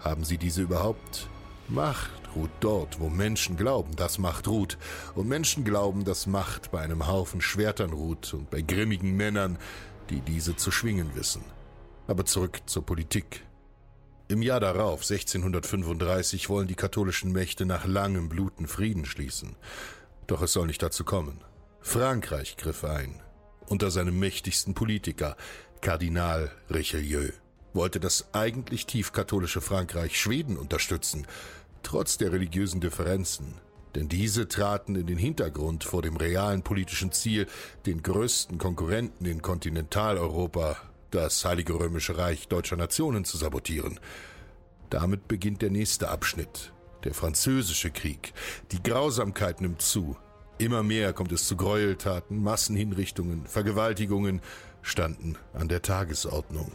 Haben 0.00 0.24
sie 0.24 0.36
diese 0.36 0.62
überhaupt? 0.62 1.28
Macht 1.68 2.10
ruht 2.34 2.50
dort, 2.58 2.98
wo 2.98 3.08
Menschen 3.08 3.56
glauben, 3.56 3.94
dass 3.94 4.18
Macht 4.18 4.48
ruht. 4.48 4.78
Und 5.14 5.28
Menschen 5.28 5.64
glauben, 5.64 6.04
dass 6.04 6.26
Macht 6.26 6.72
bei 6.72 6.80
einem 6.80 7.06
Haufen 7.06 7.40
Schwertern 7.40 7.92
ruht 7.92 8.34
und 8.34 8.50
bei 8.50 8.62
grimmigen 8.62 9.16
Männern, 9.16 9.58
die 10.10 10.20
diese 10.20 10.56
zu 10.56 10.72
schwingen 10.72 11.14
wissen. 11.14 11.44
Aber 12.08 12.24
zurück 12.24 12.62
zur 12.66 12.84
Politik. 12.84 13.46
Im 14.26 14.42
Jahr 14.42 14.58
darauf, 14.58 15.02
1635, 15.02 16.48
wollen 16.48 16.66
die 16.66 16.74
katholischen 16.74 17.30
Mächte 17.30 17.64
nach 17.64 17.86
langem 17.86 18.28
Bluten 18.28 18.66
Frieden 18.66 19.04
schließen. 19.04 19.54
Doch 20.26 20.42
es 20.42 20.52
soll 20.52 20.66
nicht 20.66 20.82
dazu 20.82 21.04
kommen. 21.04 21.44
Frankreich 21.80 22.56
griff 22.56 22.82
ein 22.82 23.22
unter 23.70 23.90
seinem 23.90 24.18
mächtigsten 24.18 24.74
Politiker, 24.74 25.36
Kardinal 25.80 26.50
Richelieu, 26.70 27.30
wollte 27.72 28.00
das 28.00 28.32
eigentlich 28.32 28.86
tiefkatholische 28.86 29.60
Frankreich 29.60 30.18
Schweden 30.18 30.56
unterstützen, 30.56 31.26
trotz 31.82 32.18
der 32.18 32.32
religiösen 32.32 32.80
Differenzen, 32.80 33.54
denn 33.94 34.08
diese 34.08 34.48
traten 34.48 34.96
in 34.96 35.06
den 35.06 35.18
Hintergrund 35.18 35.84
vor 35.84 36.02
dem 36.02 36.16
realen 36.16 36.62
politischen 36.62 37.12
Ziel, 37.12 37.46
den 37.86 38.02
größten 38.02 38.58
Konkurrenten 38.58 39.26
in 39.26 39.42
Kontinentaleuropa, 39.42 40.76
das 41.10 41.44
Heilige 41.44 41.74
Römische 41.74 42.18
Reich 42.18 42.48
deutscher 42.48 42.76
Nationen, 42.76 43.24
zu 43.24 43.36
sabotieren. 43.36 44.00
Damit 44.90 45.28
beginnt 45.28 45.62
der 45.62 45.70
nächste 45.70 46.08
Abschnitt, 46.08 46.72
der 47.04 47.14
französische 47.14 47.90
Krieg. 47.90 48.32
Die 48.72 48.82
Grausamkeit 48.82 49.60
nimmt 49.60 49.82
zu, 49.82 50.16
Immer 50.58 50.82
mehr 50.82 51.12
kommt 51.12 51.30
es 51.30 51.46
zu 51.46 51.56
Gräueltaten, 51.56 52.42
Massenhinrichtungen, 52.42 53.46
Vergewaltigungen 53.46 54.40
standen 54.82 55.36
an 55.52 55.68
der 55.68 55.82
Tagesordnung. 55.82 56.72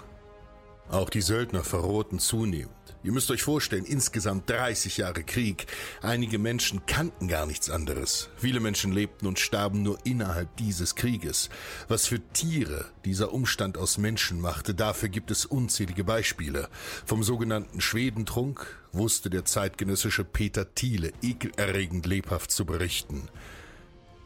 Auch 0.90 1.10
die 1.10 1.22
Söldner 1.22 1.64
verrohten 1.64 2.20
zunehmend. 2.20 2.72
Ihr 3.04 3.12
müsst 3.12 3.32
euch 3.32 3.44
vorstellen, 3.44 3.84
insgesamt 3.84 4.50
30 4.50 4.98
Jahre 4.98 5.24
Krieg. 5.24 5.66
Einige 6.02 6.40
Menschen 6.40 6.86
kannten 6.86 7.28
gar 7.28 7.46
nichts 7.46 7.70
anderes. 7.70 8.30
Viele 8.38 8.62
Menschen 8.62 8.94
lebten 8.94 9.28
und 9.28 9.40
starben 9.40 9.84
nur 9.84 9.98
innerhalb 10.06 10.56
dieses 10.56 10.96
Krieges. 10.96 11.50
Was 11.90 12.08
für 12.08 12.22
Tiere 12.32 12.86
dieser 13.04 13.34
Umstand 13.34 13.78
aus 13.78 13.98
Menschen 13.98 14.40
machte, 14.40 14.74
dafür 14.74 15.10
gibt 15.10 15.32
es 15.32 15.46
unzählige 15.46 16.06
Beispiele. 16.06 16.70
Vom 17.06 17.24
sogenannten 17.24 17.82
Schwedentrunk 17.82 18.80
wusste 18.94 19.30
der 19.30 19.44
zeitgenössische 19.44 20.24
Peter 20.24 20.74
Thiele 20.74 21.12
ekelerregend 21.22 22.06
lebhaft 22.06 22.52
zu 22.52 22.66
berichten. 22.66 23.28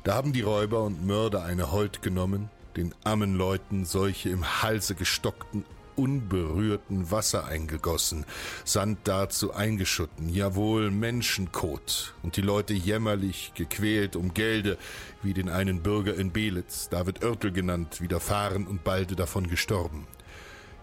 Da 0.04 0.14
haben 0.14 0.34
die 0.34 0.42
Räuber 0.42 0.84
und 0.84 1.06
Mörder 1.06 1.44
eine 1.44 1.72
Holt 1.72 2.04
genommen, 2.04 2.50
den 2.76 2.94
armen 3.04 3.36
Leuten 3.36 3.86
solche 3.86 4.30
im 4.30 4.62
Halse 4.62 4.94
gestockten, 4.94 5.66
unberührten 5.98 7.12
Wasser 7.12 7.46
eingegossen, 7.46 8.26
Sand 8.64 9.00
dazu 9.06 9.54
eingeschutten, 9.54 10.30
jawohl 10.30 10.92
Menschenkot, 10.92 12.14
und 12.24 12.38
die 12.38 12.42
Leute 12.42 12.74
jämmerlich 12.74 13.52
gequält 13.56 14.16
um 14.16 14.34
Gelde, 14.34 14.78
wie 15.24 15.34
den 15.34 15.50
einen 15.50 15.82
Bürger 15.82 16.16
in 16.16 16.32
Belitz, 16.32 16.90
David 16.90 17.24
Oertel 17.24 17.52
genannt, 17.52 18.00
widerfahren 18.02 18.68
und 18.68 18.84
balde 18.84 19.16
davon 19.16 19.48
gestorben. 19.48 20.08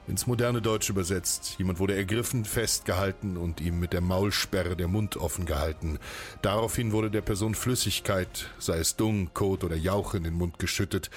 Ins 0.07 0.27
moderne 0.27 0.61
Deutsch 0.61 0.90
übersetzt. 0.90 1.55
Jemand 1.57 1.79
wurde 1.79 1.96
ergriffen, 1.96 2.44
festgehalten 2.44 3.38
und 3.38 3.62
ihm 3.62 3.81
mit 3.81 3.94
der 3.94 4.03
Maulsperre 4.03 4.77
der 4.77 4.87
Mund 4.87 5.16
offen 5.16 5.46
gehalten. 5.46 5.98
Daraufhin 6.42 6.92
wurde 6.92 7.11
der 7.11 7.22
Person 7.22 7.55
Flüssigkeit, 7.55 8.50
sei 8.59 8.79
es 8.79 8.96
Dung, 8.96 9.33
Kot 9.33 9.64
oder 9.64 9.77
Jauch, 9.77 10.12
in 10.12 10.24
den 10.24 10.35
Mund 10.35 10.59
geschüttet, 10.59 11.11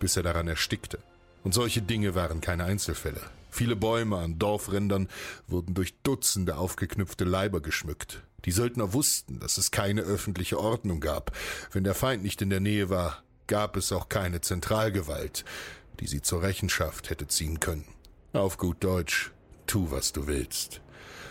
bis 0.00 0.16
er 0.16 0.24
daran 0.24 0.48
erstickte. 0.48 0.98
Und 1.44 1.54
solche 1.54 1.82
Dinge 1.82 2.16
waren 2.16 2.40
keine 2.40 2.64
Einzelfälle. 2.64 3.20
Viele 3.52 3.76
Bäume 3.76 4.16
an 4.16 4.38
Dorfrändern 4.38 5.08
wurden 5.46 5.74
durch 5.74 5.94
Dutzende 6.02 6.56
aufgeknüpfte 6.56 7.24
Leiber 7.24 7.60
geschmückt. 7.60 8.22
Die 8.46 8.50
Söldner 8.50 8.94
wussten, 8.94 9.40
dass 9.40 9.58
es 9.58 9.70
keine 9.70 10.00
öffentliche 10.00 10.58
Ordnung 10.58 11.00
gab. 11.00 11.36
Wenn 11.70 11.84
der 11.84 11.94
Feind 11.94 12.22
nicht 12.22 12.40
in 12.40 12.48
der 12.48 12.60
Nähe 12.60 12.88
war, 12.88 13.22
gab 13.48 13.76
es 13.76 13.92
auch 13.92 14.08
keine 14.08 14.40
Zentralgewalt, 14.40 15.44
die 16.00 16.06
sie 16.06 16.22
zur 16.22 16.42
Rechenschaft 16.42 17.10
hätte 17.10 17.28
ziehen 17.28 17.60
können. 17.60 17.84
Auf 18.32 18.56
gut 18.56 18.82
Deutsch, 18.82 19.32
tu, 19.66 19.90
was 19.90 20.14
du 20.14 20.26
willst. 20.26 20.80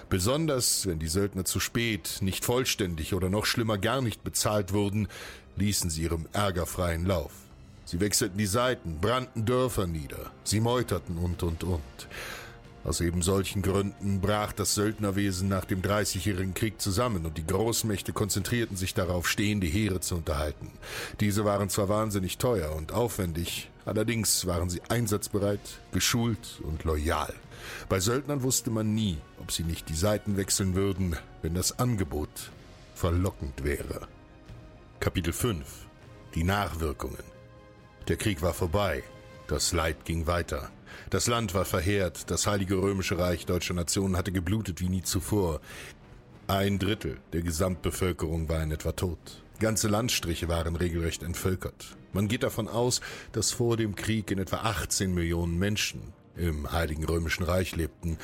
Besonders 0.07 0.85
wenn 0.85 0.99
die 0.99 1.07
Söldner 1.07 1.43
zu 1.43 1.59
spät, 1.59 2.19
nicht 2.21 2.45
vollständig 2.45 3.15
oder 3.15 3.29
noch 3.29 3.47
schlimmer 3.47 3.79
gar 3.79 4.03
nicht 4.03 4.23
bezahlt 4.23 4.73
wurden, 4.73 5.07
ließen 5.55 5.89
sie 5.89 6.03
ihrem 6.03 6.27
Ärger 6.33 6.67
freien 6.67 7.07
Lauf. 7.07 7.31
Sie 7.91 7.99
wechselten 7.99 8.37
die 8.37 8.45
Seiten, 8.45 8.99
brannten 9.01 9.45
Dörfer 9.45 9.85
nieder, 9.85 10.31
sie 10.45 10.61
meuterten 10.61 11.17
und 11.17 11.43
und 11.43 11.65
und. 11.65 12.07
Aus 12.85 13.01
eben 13.01 13.21
solchen 13.21 13.61
Gründen 13.61 14.21
brach 14.21 14.53
das 14.53 14.75
Söldnerwesen 14.75 15.49
nach 15.49 15.65
dem 15.65 15.81
Dreißigjährigen 15.81 16.53
Krieg 16.53 16.79
zusammen 16.79 17.25
und 17.25 17.37
die 17.37 17.45
Großmächte 17.45 18.13
konzentrierten 18.13 18.77
sich 18.77 18.93
darauf, 18.93 19.27
stehende 19.27 19.67
Heere 19.67 19.99
zu 19.99 20.15
unterhalten. 20.15 20.71
Diese 21.19 21.43
waren 21.43 21.67
zwar 21.67 21.89
wahnsinnig 21.89 22.37
teuer 22.37 22.73
und 22.77 22.93
aufwendig, 22.93 23.69
allerdings 23.83 24.45
waren 24.45 24.69
sie 24.69 24.81
einsatzbereit, 24.87 25.59
geschult 25.91 26.61
und 26.63 26.85
loyal. 26.85 27.33
Bei 27.89 27.99
Söldnern 27.99 28.41
wusste 28.41 28.71
man 28.71 28.95
nie, 28.95 29.17
ob 29.37 29.51
sie 29.51 29.63
nicht 29.63 29.89
die 29.89 29.95
Seiten 29.95 30.37
wechseln 30.37 30.75
würden, 30.75 31.17
wenn 31.41 31.55
das 31.55 31.77
Angebot 31.77 32.51
verlockend 32.95 33.65
wäre. 33.65 34.07
Kapitel 35.01 35.33
5 35.33 35.65
Die 36.35 36.45
Nachwirkungen 36.45 37.40
Der 38.07 38.17
Krieg 38.17 38.41
war 38.41 38.53
vorbei, 38.53 39.03
das 39.47 39.73
Leid 39.73 40.05
ging 40.05 40.25
weiter. 40.25 40.71
Das 41.09 41.27
Land 41.27 41.53
war 41.53 41.65
verheert, 41.65 42.31
das 42.31 42.47
Heilige 42.47 42.81
Römische 42.81 43.17
Reich 43.17 43.45
deutscher 43.45 43.73
Nationen 43.73 44.17
hatte 44.17 44.31
geblutet 44.31 44.81
wie 44.81 44.89
nie 44.89 45.03
zuvor. 45.03 45.61
Ein 46.47 46.79
Drittel 46.79 47.19
der 47.31 47.41
Gesamtbevölkerung 47.41 48.49
war 48.49 48.63
in 48.63 48.71
etwa 48.71 48.91
tot. 48.93 49.43
Ganze 49.59 49.87
Landstriche 49.87 50.47
waren 50.47 50.75
regelrecht 50.75 51.21
entvölkert. 51.21 51.95
Man 52.13 52.27
geht 52.27 52.43
davon 52.43 52.67
aus, 52.67 52.99
dass 53.31 53.51
vor 53.51 53.77
dem 53.77 53.95
Krieg 53.95 54.31
in 54.31 54.39
etwa 54.39 54.57
18 54.57 55.13
Millionen 55.13 55.59
Menschen 55.59 56.01
im 56.35 56.71
Heiligen 56.71 57.05
Römischen 57.05 57.43
Reich 57.43 57.75
lebten, 57.75 58.17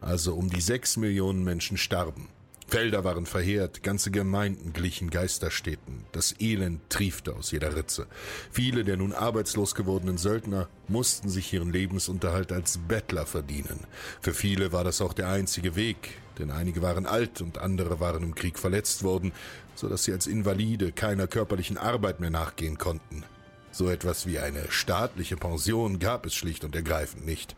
also 0.00 0.34
um 0.34 0.50
die 0.50 0.60
6 0.60 0.96
Millionen 0.96 1.44
Menschen 1.44 1.76
starben. 1.76 2.28
Felder 2.70 3.02
waren 3.02 3.26
verheert, 3.26 3.82
ganze 3.82 4.12
Gemeinden 4.12 4.72
glichen 4.72 5.10
Geisterstädten, 5.10 6.04
das 6.12 6.36
Elend 6.38 6.88
triefte 6.88 7.34
aus 7.34 7.50
jeder 7.50 7.74
Ritze. 7.74 8.06
Viele 8.52 8.84
der 8.84 8.96
nun 8.96 9.12
arbeitslos 9.12 9.74
gewordenen 9.74 10.18
Söldner 10.18 10.68
mussten 10.86 11.30
sich 11.30 11.52
ihren 11.52 11.72
Lebensunterhalt 11.72 12.52
als 12.52 12.78
Bettler 12.78 13.26
verdienen. 13.26 13.80
Für 14.20 14.32
viele 14.34 14.70
war 14.70 14.84
das 14.84 15.00
auch 15.00 15.14
der 15.14 15.28
einzige 15.28 15.74
Weg, 15.74 16.16
denn 16.38 16.52
einige 16.52 16.80
waren 16.80 17.06
alt 17.06 17.40
und 17.40 17.58
andere 17.58 17.98
waren 17.98 18.22
im 18.22 18.36
Krieg 18.36 18.56
verletzt 18.56 19.02
worden, 19.02 19.32
so 19.74 19.88
dass 19.88 20.04
sie 20.04 20.12
als 20.12 20.28
Invalide 20.28 20.92
keiner 20.92 21.26
körperlichen 21.26 21.76
Arbeit 21.76 22.20
mehr 22.20 22.30
nachgehen 22.30 22.78
konnten. 22.78 23.24
So 23.72 23.90
etwas 23.90 24.26
wie 24.26 24.38
eine 24.38 24.70
staatliche 24.70 25.36
Pension 25.36 25.98
gab 25.98 26.24
es 26.24 26.36
schlicht 26.36 26.62
und 26.62 26.76
ergreifend 26.76 27.26
nicht. 27.26 27.56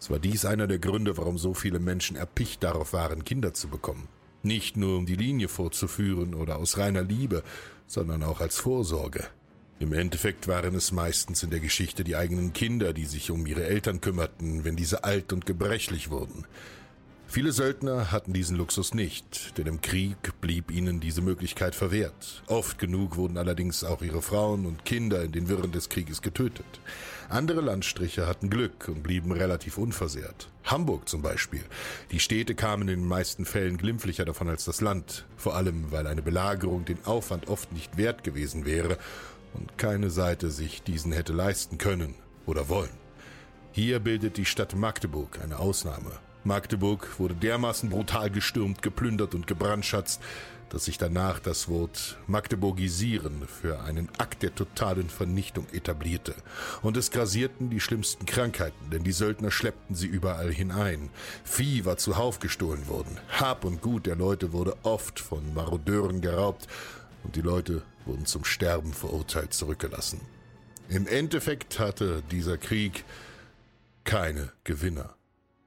Es 0.00 0.10
war 0.10 0.18
dies 0.18 0.44
einer 0.44 0.66
der 0.66 0.80
Gründe, 0.80 1.16
warum 1.16 1.38
so 1.38 1.54
viele 1.54 1.78
Menschen 1.78 2.16
erpicht 2.16 2.64
darauf 2.64 2.92
waren, 2.92 3.24
Kinder 3.24 3.54
zu 3.54 3.68
bekommen. 3.68 4.08
Nicht 4.46 4.76
nur 4.76 4.96
um 4.96 5.06
die 5.06 5.16
Linie 5.16 5.48
fortzuführen 5.48 6.32
oder 6.32 6.58
aus 6.58 6.78
reiner 6.78 7.02
Liebe, 7.02 7.42
sondern 7.88 8.22
auch 8.22 8.40
als 8.40 8.58
Vorsorge. 8.58 9.24
Im 9.80 9.92
Endeffekt 9.92 10.46
waren 10.46 10.76
es 10.76 10.92
meistens 10.92 11.42
in 11.42 11.50
der 11.50 11.58
Geschichte 11.58 12.04
die 12.04 12.14
eigenen 12.14 12.52
Kinder, 12.52 12.92
die 12.92 13.06
sich 13.06 13.32
um 13.32 13.44
ihre 13.44 13.64
Eltern 13.64 14.00
kümmerten, 14.00 14.62
wenn 14.62 14.76
diese 14.76 15.02
alt 15.02 15.32
und 15.32 15.46
gebrechlich 15.46 16.10
wurden. 16.10 16.44
Viele 17.28 17.52
Söldner 17.52 18.12
hatten 18.12 18.32
diesen 18.32 18.56
Luxus 18.56 18.94
nicht, 18.94 19.58
denn 19.58 19.66
im 19.66 19.80
Krieg 19.80 20.16
blieb 20.40 20.70
ihnen 20.70 21.00
diese 21.00 21.22
Möglichkeit 21.22 21.74
verwehrt. 21.74 22.42
Oft 22.46 22.78
genug 22.78 23.16
wurden 23.16 23.36
allerdings 23.36 23.84
auch 23.84 24.00
ihre 24.00 24.22
Frauen 24.22 24.64
und 24.64 24.84
Kinder 24.84 25.22
in 25.22 25.32
den 25.32 25.48
Wirren 25.48 25.72
des 25.72 25.88
Krieges 25.88 26.22
getötet. 26.22 26.64
Andere 27.28 27.60
Landstriche 27.60 28.26
hatten 28.26 28.48
Glück 28.48 28.88
und 28.88 29.02
blieben 29.02 29.32
relativ 29.32 29.76
unversehrt. 29.76 30.48
Hamburg 30.64 31.08
zum 31.08 31.20
Beispiel. 31.20 31.62
Die 32.12 32.20
Städte 32.20 32.54
kamen 32.54 32.88
in 32.88 33.00
den 33.00 33.08
meisten 33.08 33.44
Fällen 33.44 33.76
glimpflicher 33.76 34.24
davon 34.24 34.48
als 34.48 34.64
das 34.64 34.80
Land, 34.80 35.26
vor 35.36 35.56
allem 35.56 35.90
weil 35.90 36.06
eine 36.06 36.22
Belagerung 36.22 36.84
den 36.84 37.04
Aufwand 37.04 37.48
oft 37.48 37.72
nicht 37.72 37.96
wert 37.96 38.24
gewesen 38.24 38.64
wäre 38.64 38.98
und 39.52 39.76
keine 39.78 40.10
Seite 40.10 40.50
sich 40.50 40.82
diesen 40.82 41.12
hätte 41.12 41.32
leisten 41.32 41.76
können 41.76 42.14
oder 42.46 42.68
wollen. 42.68 42.90
Hier 43.72 43.98
bildet 43.98 44.36
die 44.36 44.46
Stadt 44.46 44.74
Magdeburg 44.74 45.40
eine 45.42 45.58
Ausnahme. 45.58 46.12
Magdeburg 46.46 47.18
wurde 47.18 47.34
dermaßen 47.34 47.90
brutal 47.90 48.30
gestürmt, 48.30 48.80
geplündert 48.80 49.34
und 49.34 49.46
gebrandschatzt, 49.46 50.20
dass 50.68 50.86
sich 50.86 50.98
danach 50.98 51.38
das 51.38 51.68
Wort 51.68 52.18
Magdeburgisieren 52.26 53.46
für 53.46 53.80
einen 53.80 54.08
Akt 54.18 54.42
der 54.42 54.54
totalen 54.54 55.08
Vernichtung 55.10 55.66
etablierte. 55.72 56.34
Und 56.82 56.96
es 56.96 57.10
grasierten 57.10 57.70
die 57.70 57.80
schlimmsten 57.80 58.26
Krankheiten, 58.26 58.90
denn 58.90 59.04
die 59.04 59.12
Söldner 59.12 59.50
schleppten 59.50 59.94
sie 59.94 60.06
überall 60.06 60.52
hinein. 60.52 61.10
Vieh 61.44 61.84
war 61.84 61.96
zuhauf 61.96 62.38
gestohlen 62.38 62.88
worden. 62.88 63.18
Hab 63.28 63.64
und 63.64 63.80
Gut 63.80 64.06
der 64.06 64.16
Leute 64.16 64.52
wurde 64.52 64.76
oft 64.82 65.20
von 65.20 65.54
Marodeuren 65.54 66.20
geraubt 66.20 66.66
und 67.22 67.36
die 67.36 67.42
Leute 67.42 67.82
wurden 68.04 68.26
zum 68.26 68.44
Sterben 68.44 68.92
verurteilt 68.92 69.52
zurückgelassen. 69.52 70.20
Im 70.88 71.06
Endeffekt 71.06 71.78
hatte 71.78 72.22
dieser 72.30 72.56
Krieg 72.56 73.04
keine 74.04 74.52
Gewinner. 74.62 75.16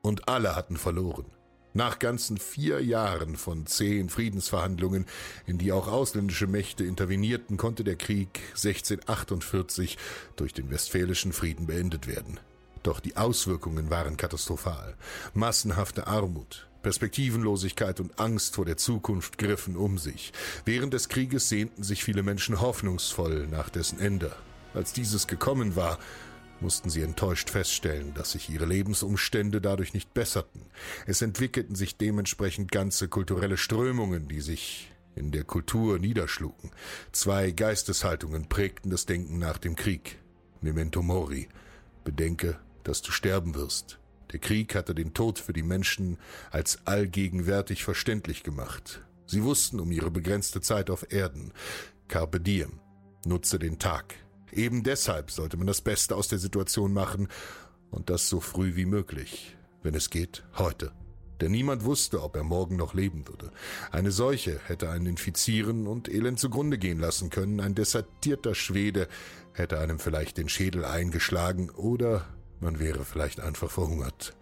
Und 0.01 0.29
alle 0.29 0.55
hatten 0.55 0.77
verloren. 0.77 1.25
Nach 1.73 1.99
ganzen 1.99 2.37
vier 2.37 2.83
Jahren 2.83 3.35
von 3.35 3.67
zehn 3.67 4.09
Friedensverhandlungen, 4.09 5.05
in 5.45 5.59
die 5.59 5.71
auch 5.71 5.87
ausländische 5.87 6.47
Mächte 6.47 6.83
intervenierten, 6.83 7.57
konnte 7.57 7.83
der 7.83 7.95
Krieg 7.95 8.39
1648 8.55 9.97
durch 10.35 10.53
den 10.53 10.71
Westfälischen 10.71 11.31
Frieden 11.31 11.67
beendet 11.67 12.07
werden. 12.07 12.39
Doch 12.81 12.99
die 12.99 13.17
Auswirkungen 13.17 13.91
waren 13.91 14.17
katastrophal. 14.17 14.95
Massenhafte 15.33 16.07
Armut, 16.07 16.67
Perspektivenlosigkeit 16.81 17.99
und 17.99 18.19
Angst 18.19 18.55
vor 18.55 18.65
der 18.65 18.77
Zukunft 18.77 19.37
griffen 19.37 19.75
um 19.75 19.97
sich. 19.97 20.31
Während 20.65 20.93
des 20.93 21.09
Krieges 21.09 21.49
sehnten 21.49 21.83
sich 21.83 22.03
viele 22.03 22.23
Menschen 22.23 22.61
hoffnungsvoll 22.61 23.47
nach 23.47 23.69
dessen 23.69 23.99
Ende. 23.99 24.35
Als 24.73 24.93
dieses 24.93 25.27
gekommen 25.27 25.75
war, 25.75 25.99
mussten 26.61 26.89
sie 26.89 27.01
enttäuscht 27.01 27.49
feststellen, 27.49 28.13
dass 28.13 28.31
sich 28.31 28.49
ihre 28.49 28.65
Lebensumstände 28.65 29.61
dadurch 29.61 29.93
nicht 29.93 30.13
besserten. 30.13 30.61
Es 31.05 31.21
entwickelten 31.21 31.75
sich 31.75 31.97
dementsprechend 31.97 32.71
ganze 32.71 33.07
kulturelle 33.07 33.57
Strömungen, 33.57 34.27
die 34.27 34.41
sich 34.41 34.91
in 35.15 35.31
der 35.31 35.43
Kultur 35.43 35.99
niederschlugen. 35.99 36.71
Zwei 37.11 37.51
Geisteshaltungen 37.51 38.47
prägten 38.47 38.89
das 38.89 39.05
Denken 39.05 39.37
nach 39.37 39.57
dem 39.57 39.75
Krieg. 39.75 40.17
Memento 40.61 41.01
Mori. 41.01 41.47
Bedenke, 42.03 42.59
dass 42.83 43.01
du 43.01 43.11
sterben 43.11 43.55
wirst. 43.55 43.99
Der 44.31 44.39
Krieg 44.39 44.75
hatte 44.75 44.93
den 44.93 45.13
Tod 45.13 45.39
für 45.39 45.53
die 45.53 45.63
Menschen 45.63 46.17
als 46.51 46.85
allgegenwärtig 46.85 47.83
verständlich 47.83 48.43
gemacht. 48.43 49.01
Sie 49.25 49.43
wussten 49.43 49.79
um 49.79 49.91
ihre 49.91 50.11
begrenzte 50.11 50.61
Zeit 50.61 50.89
auf 50.89 51.11
Erden. 51.11 51.53
Carpe 52.07 52.39
diem. 52.39 52.79
Nutze 53.25 53.59
den 53.59 53.79
Tag. 53.79 54.15
Eben 54.51 54.83
deshalb 54.83 55.31
sollte 55.31 55.57
man 55.57 55.67
das 55.67 55.81
Beste 55.81 56.15
aus 56.15 56.27
der 56.27 56.39
Situation 56.39 56.93
machen 56.93 57.27
und 57.91 58.09
das 58.09 58.29
so 58.29 58.39
früh 58.39 58.75
wie 58.75 58.85
möglich. 58.85 59.55
Wenn 59.81 59.95
es 59.95 60.09
geht, 60.09 60.43
heute. 60.57 60.91
Denn 61.41 61.51
niemand 61.51 61.85
wusste, 61.85 62.21
ob 62.21 62.35
er 62.35 62.43
morgen 62.43 62.75
noch 62.75 62.93
leben 62.93 63.27
würde. 63.27 63.51
Eine 63.91 64.11
Seuche 64.11 64.59
hätte 64.65 64.89
einen 64.89 65.05
infizieren 65.05 65.87
und 65.87 66.09
elend 66.09 66.39
zugrunde 66.39 66.77
gehen 66.77 66.99
lassen 66.99 67.29
können. 67.29 67.61
Ein 67.61 67.75
desertierter 67.75 68.55
Schwede 68.55 69.07
hätte 69.53 69.79
einem 69.79 69.99
vielleicht 69.99 70.37
den 70.37 70.49
Schädel 70.49 70.83
eingeschlagen 70.83 71.69
oder 71.69 72.25
man 72.59 72.79
wäre 72.79 73.05
vielleicht 73.05 73.39
einfach 73.39 73.71
verhungert. 73.71 74.35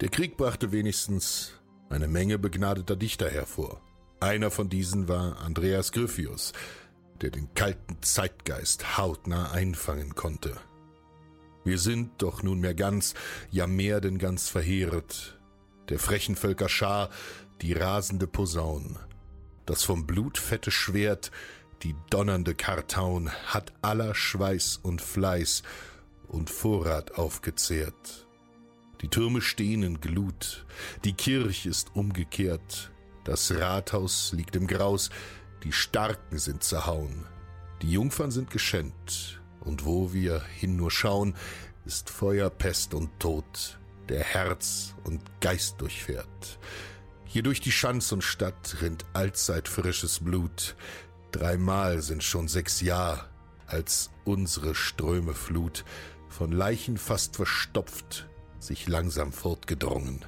Der 0.00 0.08
Krieg 0.08 0.36
brachte 0.36 0.72
wenigstens 0.72 1.52
eine 1.90 2.08
Menge 2.08 2.38
begnadeter 2.38 2.96
Dichter 2.96 3.28
hervor. 3.28 3.80
Einer 4.20 4.50
von 4.50 4.68
diesen 4.68 5.08
war 5.08 5.38
Andreas 5.40 5.92
Gryphius, 5.92 6.52
der 7.20 7.30
den 7.30 7.52
kalten 7.54 8.02
Zeitgeist 8.02 8.96
hautnah 8.98 9.52
einfangen 9.52 10.14
konnte. 10.14 10.56
Wir 11.64 11.78
sind 11.78 12.22
doch 12.22 12.42
nunmehr 12.42 12.74
ganz, 12.74 13.14
ja 13.50 13.66
mehr 13.66 14.00
denn 14.00 14.18
ganz 14.18 14.48
verheeret. 14.48 15.38
Der 15.88 15.98
frechen 15.98 16.34
Völker 16.34 16.68
Schar, 16.68 17.10
die 17.60 17.72
rasende 17.72 18.26
Posaun, 18.26 18.98
das 19.66 19.84
vom 19.84 20.06
Blut 20.06 20.38
fette 20.38 20.72
Schwert, 20.72 21.30
die 21.82 21.94
donnernde 22.10 22.54
Kartaun 22.54 23.30
hat 23.30 23.72
aller 23.82 24.14
Schweiß 24.14 24.80
und 24.82 25.00
Fleiß 25.00 25.62
und 26.28 26.50
Vorrat 26.50 27.18
aufgezehrt. 27.18 28.26
Die 29.00 29.08
Türme 29.08 29.40
stehen 29.40 29.82
in 29.82 30.00
Glut, 30.00 30.64
die 31.04 31.12
Kirch 31.12 31.66
ist 31.66 31.94
umgekehrt, 31.94 32.92
das 33.24 33.52
Rathaus 33.52 34.32
liegt 34.32 34.56
im 34.56 34.66
Graus, 34.66 35.10
die 35.62 35.72
Starken 35.72 36.38
sind 36.38 36.62
zerhauen, 36.62 37.26
die 37.82 37.90
Jungfern 37.92 38.30
sind 38.30 38.50
geschändt, 38.50 39.40
und 39.60 39.84
wo 39.84 40.12
wir 40.12 40.40
hin 40.40 40.76
nur 40.76 40.90
schauen, 40.90 41.34
ist 41.84 42.10
Feuer, 42.10 42.50
Pest 42.50 42.94
und 42.94 43.18
Tod, 43.20 43.78
der 44.08 44.22
Herz 44.22 44.94
und 45.04 45.20
Geist 45.40 45.80
durchfährt. 45.80 46.58
Hier 47.24 47.42
durch 47.42 47.60
die 47.60 47.72
Schanz 47.72 48.12
und 48.12 48.22
Stadt 48.22 48.76
rinnt 48.82 49.04
allzeit 49.14 49.68
frisches 49.68 50.20
Blut. 50.20 50.76
Dreimal 51.30 52.02
sind 52.02 52.22
schon 52.22 52.46
sechs 52.48 52.80
Jahr, 52.80 53.28
als 53.66 54.10
unsere 54.24 54.74
Ströme 54.74 55.32
Flut, 55.32 55.84
von 56.28 56.52
Leichen 56.52 56.98
fast 56.98 57.36
verstopft, 57.36 58.28
sich 58.58 58.88
langsam 58.88 59.32
fortgedrungen. 59.32 60.24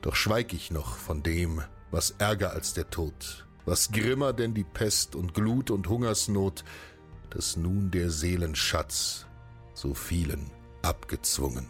Doch 0.00 0.16
schweig 0.16 0.52
ich 0.52 0.70
noch 0.70 0.96
von 0.96 1.22
dem, 1.22 1.62
was 1.90 2.12
ärger 2.18 2.52
als 2.52 2.74
der 2.74 2.90
Tod, 2.90 3.46
was 3.64 3.92
grimmer 3.92 4.32
denn 4.32 4.54
die 4.54 4.64
Pest 4.64 5.14
und 5.14 5.34
Glut 5.34 5.70
und 5.70 5.88
Hungersnot, 5.88 6.64
dass 7.30 7.56
nun 7.56 7.90
der 7.90 8.10
Seelenschatz 8.10 9.26
so 9.74 9.94
vielen 9.94 10.50
abgezwungen. 10.82 11.68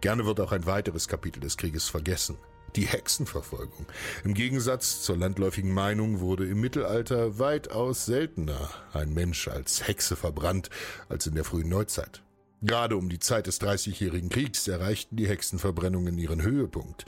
Gerne 0.00 0.26
wird 0.26 0.40
auch 0.40 0.52
ein 0.52 0.66
weiteres 0.66 1.08
Kapitel 1.08 1.40
des 1.40 1.56
Krieges 1.56 1.88
vergessen. 1.88 2.36
Die 2.74 2.86
Hexenverfolgung. 2.86 3.86
Im 4.24 4.34
Gegensatz 4.34 5.02
zur 5.02 5.16
landläufigen 5.16 5.72
Meinung 5.72 6.20
wurde 6.20 6.46
im 6.46 6.60
Mittelalter 6.60 7.38
weitaus 7.38 8.04
seltener 8.04 8.68
ein 8.92 9.14
Mensch 9.14 9.48
als 9.48 9.88
Hexe 9.88 10.14
verbrannt 10.14 10.68
als 11.08 11.26
in 11.26 11.34
der 11.34 11.44
frühen 11.44 11.70
Neuzeit. 11.70 12.22
Gerade 12.62 12.96
um 12.96 13.08
die 13.08 13.18
Zeit 13.18 13.46
des 13.46 13.58
Dreißigjährigen 13.60 14.28
Kriegs 14.28 14.66
erreichten 14.68 15.16
die 15.16 15.28
Hexenverbrennungen 15.28 16.18
ihren 16.18 16.42
Höhepunkt. 16.42 17.06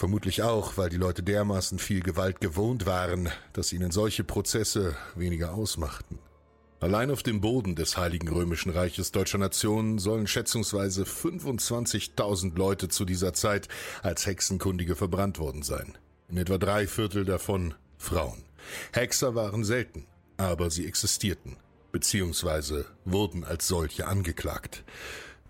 Vermutlich 0.00 0.42
auch, 0.42 0.78
weil 0.78 0.88
die 0.88 0.96
Leute 0.96 1.22
dermaßen 1.22 1.78
viel 1.78 2.00
Gewalt 2.00 2.40
gewohnt 2.40 2.86
waren, 2.86 3.28
dass 3.52 3.70
ihnen 3.70 3.90
solche 3.90 4.24
Prozesse 4.24 4.96
weniger 5.14 5.52
ausmachten. 5.52 6.18
Allein 6.80 7.10
auf 7.10 7.22
dem 7.22 7.42
Boden 7.42 7.74
des 7.74 7.98
Heiligen 7.98 8.28
Römischen 8.28 8.72
Reiches 8.72 9.12
deutscher 9.12 9.36
Nation 9.36 9.98
sollen 9.98 10.26
schätzungsweise 10.26 11.02
25.000 11.02 12.56
Leute 12.56 12.88
zu 12.88 13.04
dieser 13.04 13.34
Zeit 13.34 13.68
als 14.00 14.24
Hexenkundige 14.24 14.96
verbrannt 14.96 15.38
worden 15.38 15.60
sein. 15.60 15.98
In 16.30 16.38
etwa 16.38 16.56
drei 16.56 16.86
Viertel 16.86 17.26
davon 17.26 17.74
Frauen. 17.98 18.42
Hexer 18.94 19.34
waren 19.34 19.64
selten, 19.64 20.06
aber 20.38 20.70
sie 20.70 20.86
existierten, 20.86 21.58
beziehungsweise 21.92 22.86
wurden 23.04 23.44
als 23.44 23.68
solche 23.68 24.06
angeklagt. 24.06 24.82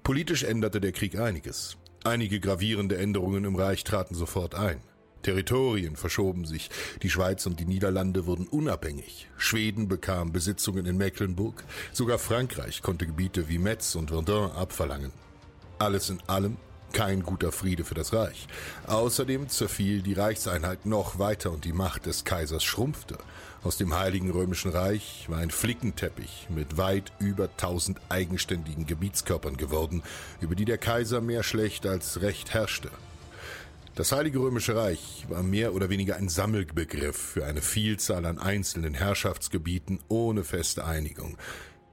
Politisch 0.03 0.43
änderte 0.43 0.81
der 0.81 0.91
Krieg 0.91 1.17
einiges. 1.17 1.77
Einige 2.03 2.41
gravierende 2.41 2.97
Änderungen 2.97 3.45
im 3.45 3.57
Reich 3.57 3.85
traten 3.85 4.15
sofort 4.15 4.55
ein. 4.55 4.81
Territorien 5.23 5.97
verschoben 5.97 6.47
sich, 6.47 6.71
die 7.03 7.11
Schweiz 7.11 7.45
und 7.45 7.61
die 7.61 7.67
Niederlande 7.67 8.25
wurden 8.25 8.47
unabhängig, 8.47 9.29
Schweden 9.37 9.87
bekam 9.87 10.33
Besitzungen 10.33 10.87
in 10.87 10.97
Mecklenburg, 10.97 11.63
sogar 11.93 12.19
Frankreich 12.19 12.81
konnte 12.81 13.07
Gebiete 13.07 13.51
wie 13.51 13.59
Metz 13.59 13.97
und 13.97 14.11
Verdun 14.11 14.51
abverlangen. 14.53 15.13
Alles 15.79 16.09
in 16.09 16.23
allem 16.27 16.57
kein 16.93 17.23
guter 17.23 17.53
Friede 17.53 17.85
für 17.85 17.95
das 17.95 18.13
Reich. 18.13 18.49
Außerdem 18.87 19.49
zerfiel 19.49 20.03
die 20.03 20.15
Reichseinheit 20.15 20.87
noch 20.87 21.19
weiter 21.19 21.51
und 21.51 21.65
die 21.65 21.73
Macht 21.73 22.07
des 22.07 22.25
Kaisers 22.25 22.65
schrumpfte. 22.65 23.19
Aus 23.63 23.77
dem 23.77 23.95
Heiligen 23.95 24.31
Römischen 24.31 24.71
Reich 24.71 25.27
war 25.29 25.39
ein 25.39 25.51
Flickenteppich 25.51 26.49
mit 26.49 26.79
weit 26.79 27.13
über 27.19 27.55
tausend 27.59 28.01
eigenständigen 28.09 28.87
Gebietskörpern 28.87 29.59
geworden, 29.59 30.03
über 30.41 30.55
die 30.55 30.65
der 30.65 30.79
Kaiser 30.79 31.21
mehr 31.21 31.43
schlecht 31.43 31.85
als 31.85 32.23
recht 32.23 32.55
herrschte. 32.55 32.91
Das 33.97 34.13
Heilige 34.13 34.39
Römische 34.39 34.77
Reich 34.77 35.27
war 35.29 35.43
mehr 35.43 35.75
oder 35.75 35.91
weniger 35.91 36.17
ein 36.17 36.31
Sammelbegriff 36.31 37.19
für 37.19 37.45
eine 37.45 37.61
Vielzahl 37.61 38.25
an 38.25 38.39
einzelnen 38.39 38.95
Herrschaftsgebieten 38.95 39.99
ohne 40.09 40.43
feste 40.43 40.87
Einigung. 40.87 41.37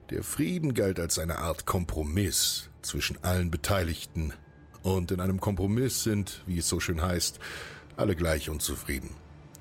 Der 0.10 0.23
Frieden 0.23 0.73
galt 0.73 1.01
als 1.01 1.19
eine 1.19 1.39
Art 1.39 1.65
Kompromiss 1.65 2.69
zwischen 2.82 3.21
allen 3.25 3.51
Beteiligten, 3.51 4.34
und 4.84 5.12
in 5.12 5.19
einem 5.19 5.41
Kompromiss 5.41 6.03
sind, 6.03 6.43
wie 6.45 6.60
es 6.60 6.69
so 6.69 6.80
schön 6.80 7.01
heißt, 7.01 7.39
alle 7.97 8.15
gleich 8.15 8.49
unzufrieden. 8.49 9.10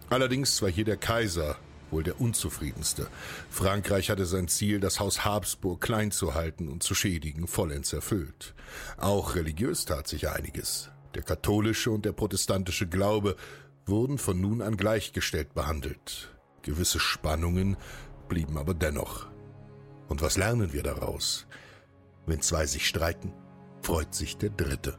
Allerdings 0.08 0.62
war 0.62 0.70
hier 0.70 0.84
der 0.84 0.98
Kaiser 0.98 1.56
wohl 1.90 2.02
der 2.02 2.20
unzufriedenste. 2.20 3.08
Frankreich 3.50 4.10
hatte 4.10 4.26
sein 4.26 4.48
Ziel, 4.48 4.80
das 4.80 5.00
Haus 5.00 5.24
Habsburg 5.24 5.80
klein 5.80 6.10
zu 6.10 6.34
halten 6.34 6.68
und 6.68 6.82
zu 6.82 6.94
schädigen, 6.94 7.46
vollends 7.46 7.92
erfüllt. 7.92 8.54
Auch 8.96 9.34
religiös 9.34 9.84
tat 9.84 10.08
sich 10.08 10.28
einiges. 10.28 10.90
Der 11.14 11.22
katholische 11.22 11.90
und 11.90 12.04
der 12.04 12.12
protestantische 12.12 12.86
Glaube 12.86 13.36
wurden 13.86 14.18
von 14.18 14.40
nun 14.40 14.62
an 14.62 14.76
gleichgestellt 14.76 15.54
behandelt. 15.54 16.36
Gewisse 16.62 16.98
Spannungen 16.98 17.76
blieben 18.28 18.58
aber 18.58 18.74
dennoch. 18.74 19.26
Und 20.08 20.22
was 20.22 20.36
lernen 20.36 20.72
wir 20.72 20.82
daraus? 20.82 21.46
Wenn 22.26 22.40
zwei 22.40 22.66
sich 22.66 22.86
streiten, 22.86 23.32
freut 23.80 24.14
sich 24.14 24.36
der 24.36 24.50
Dritte. 24.50 24.98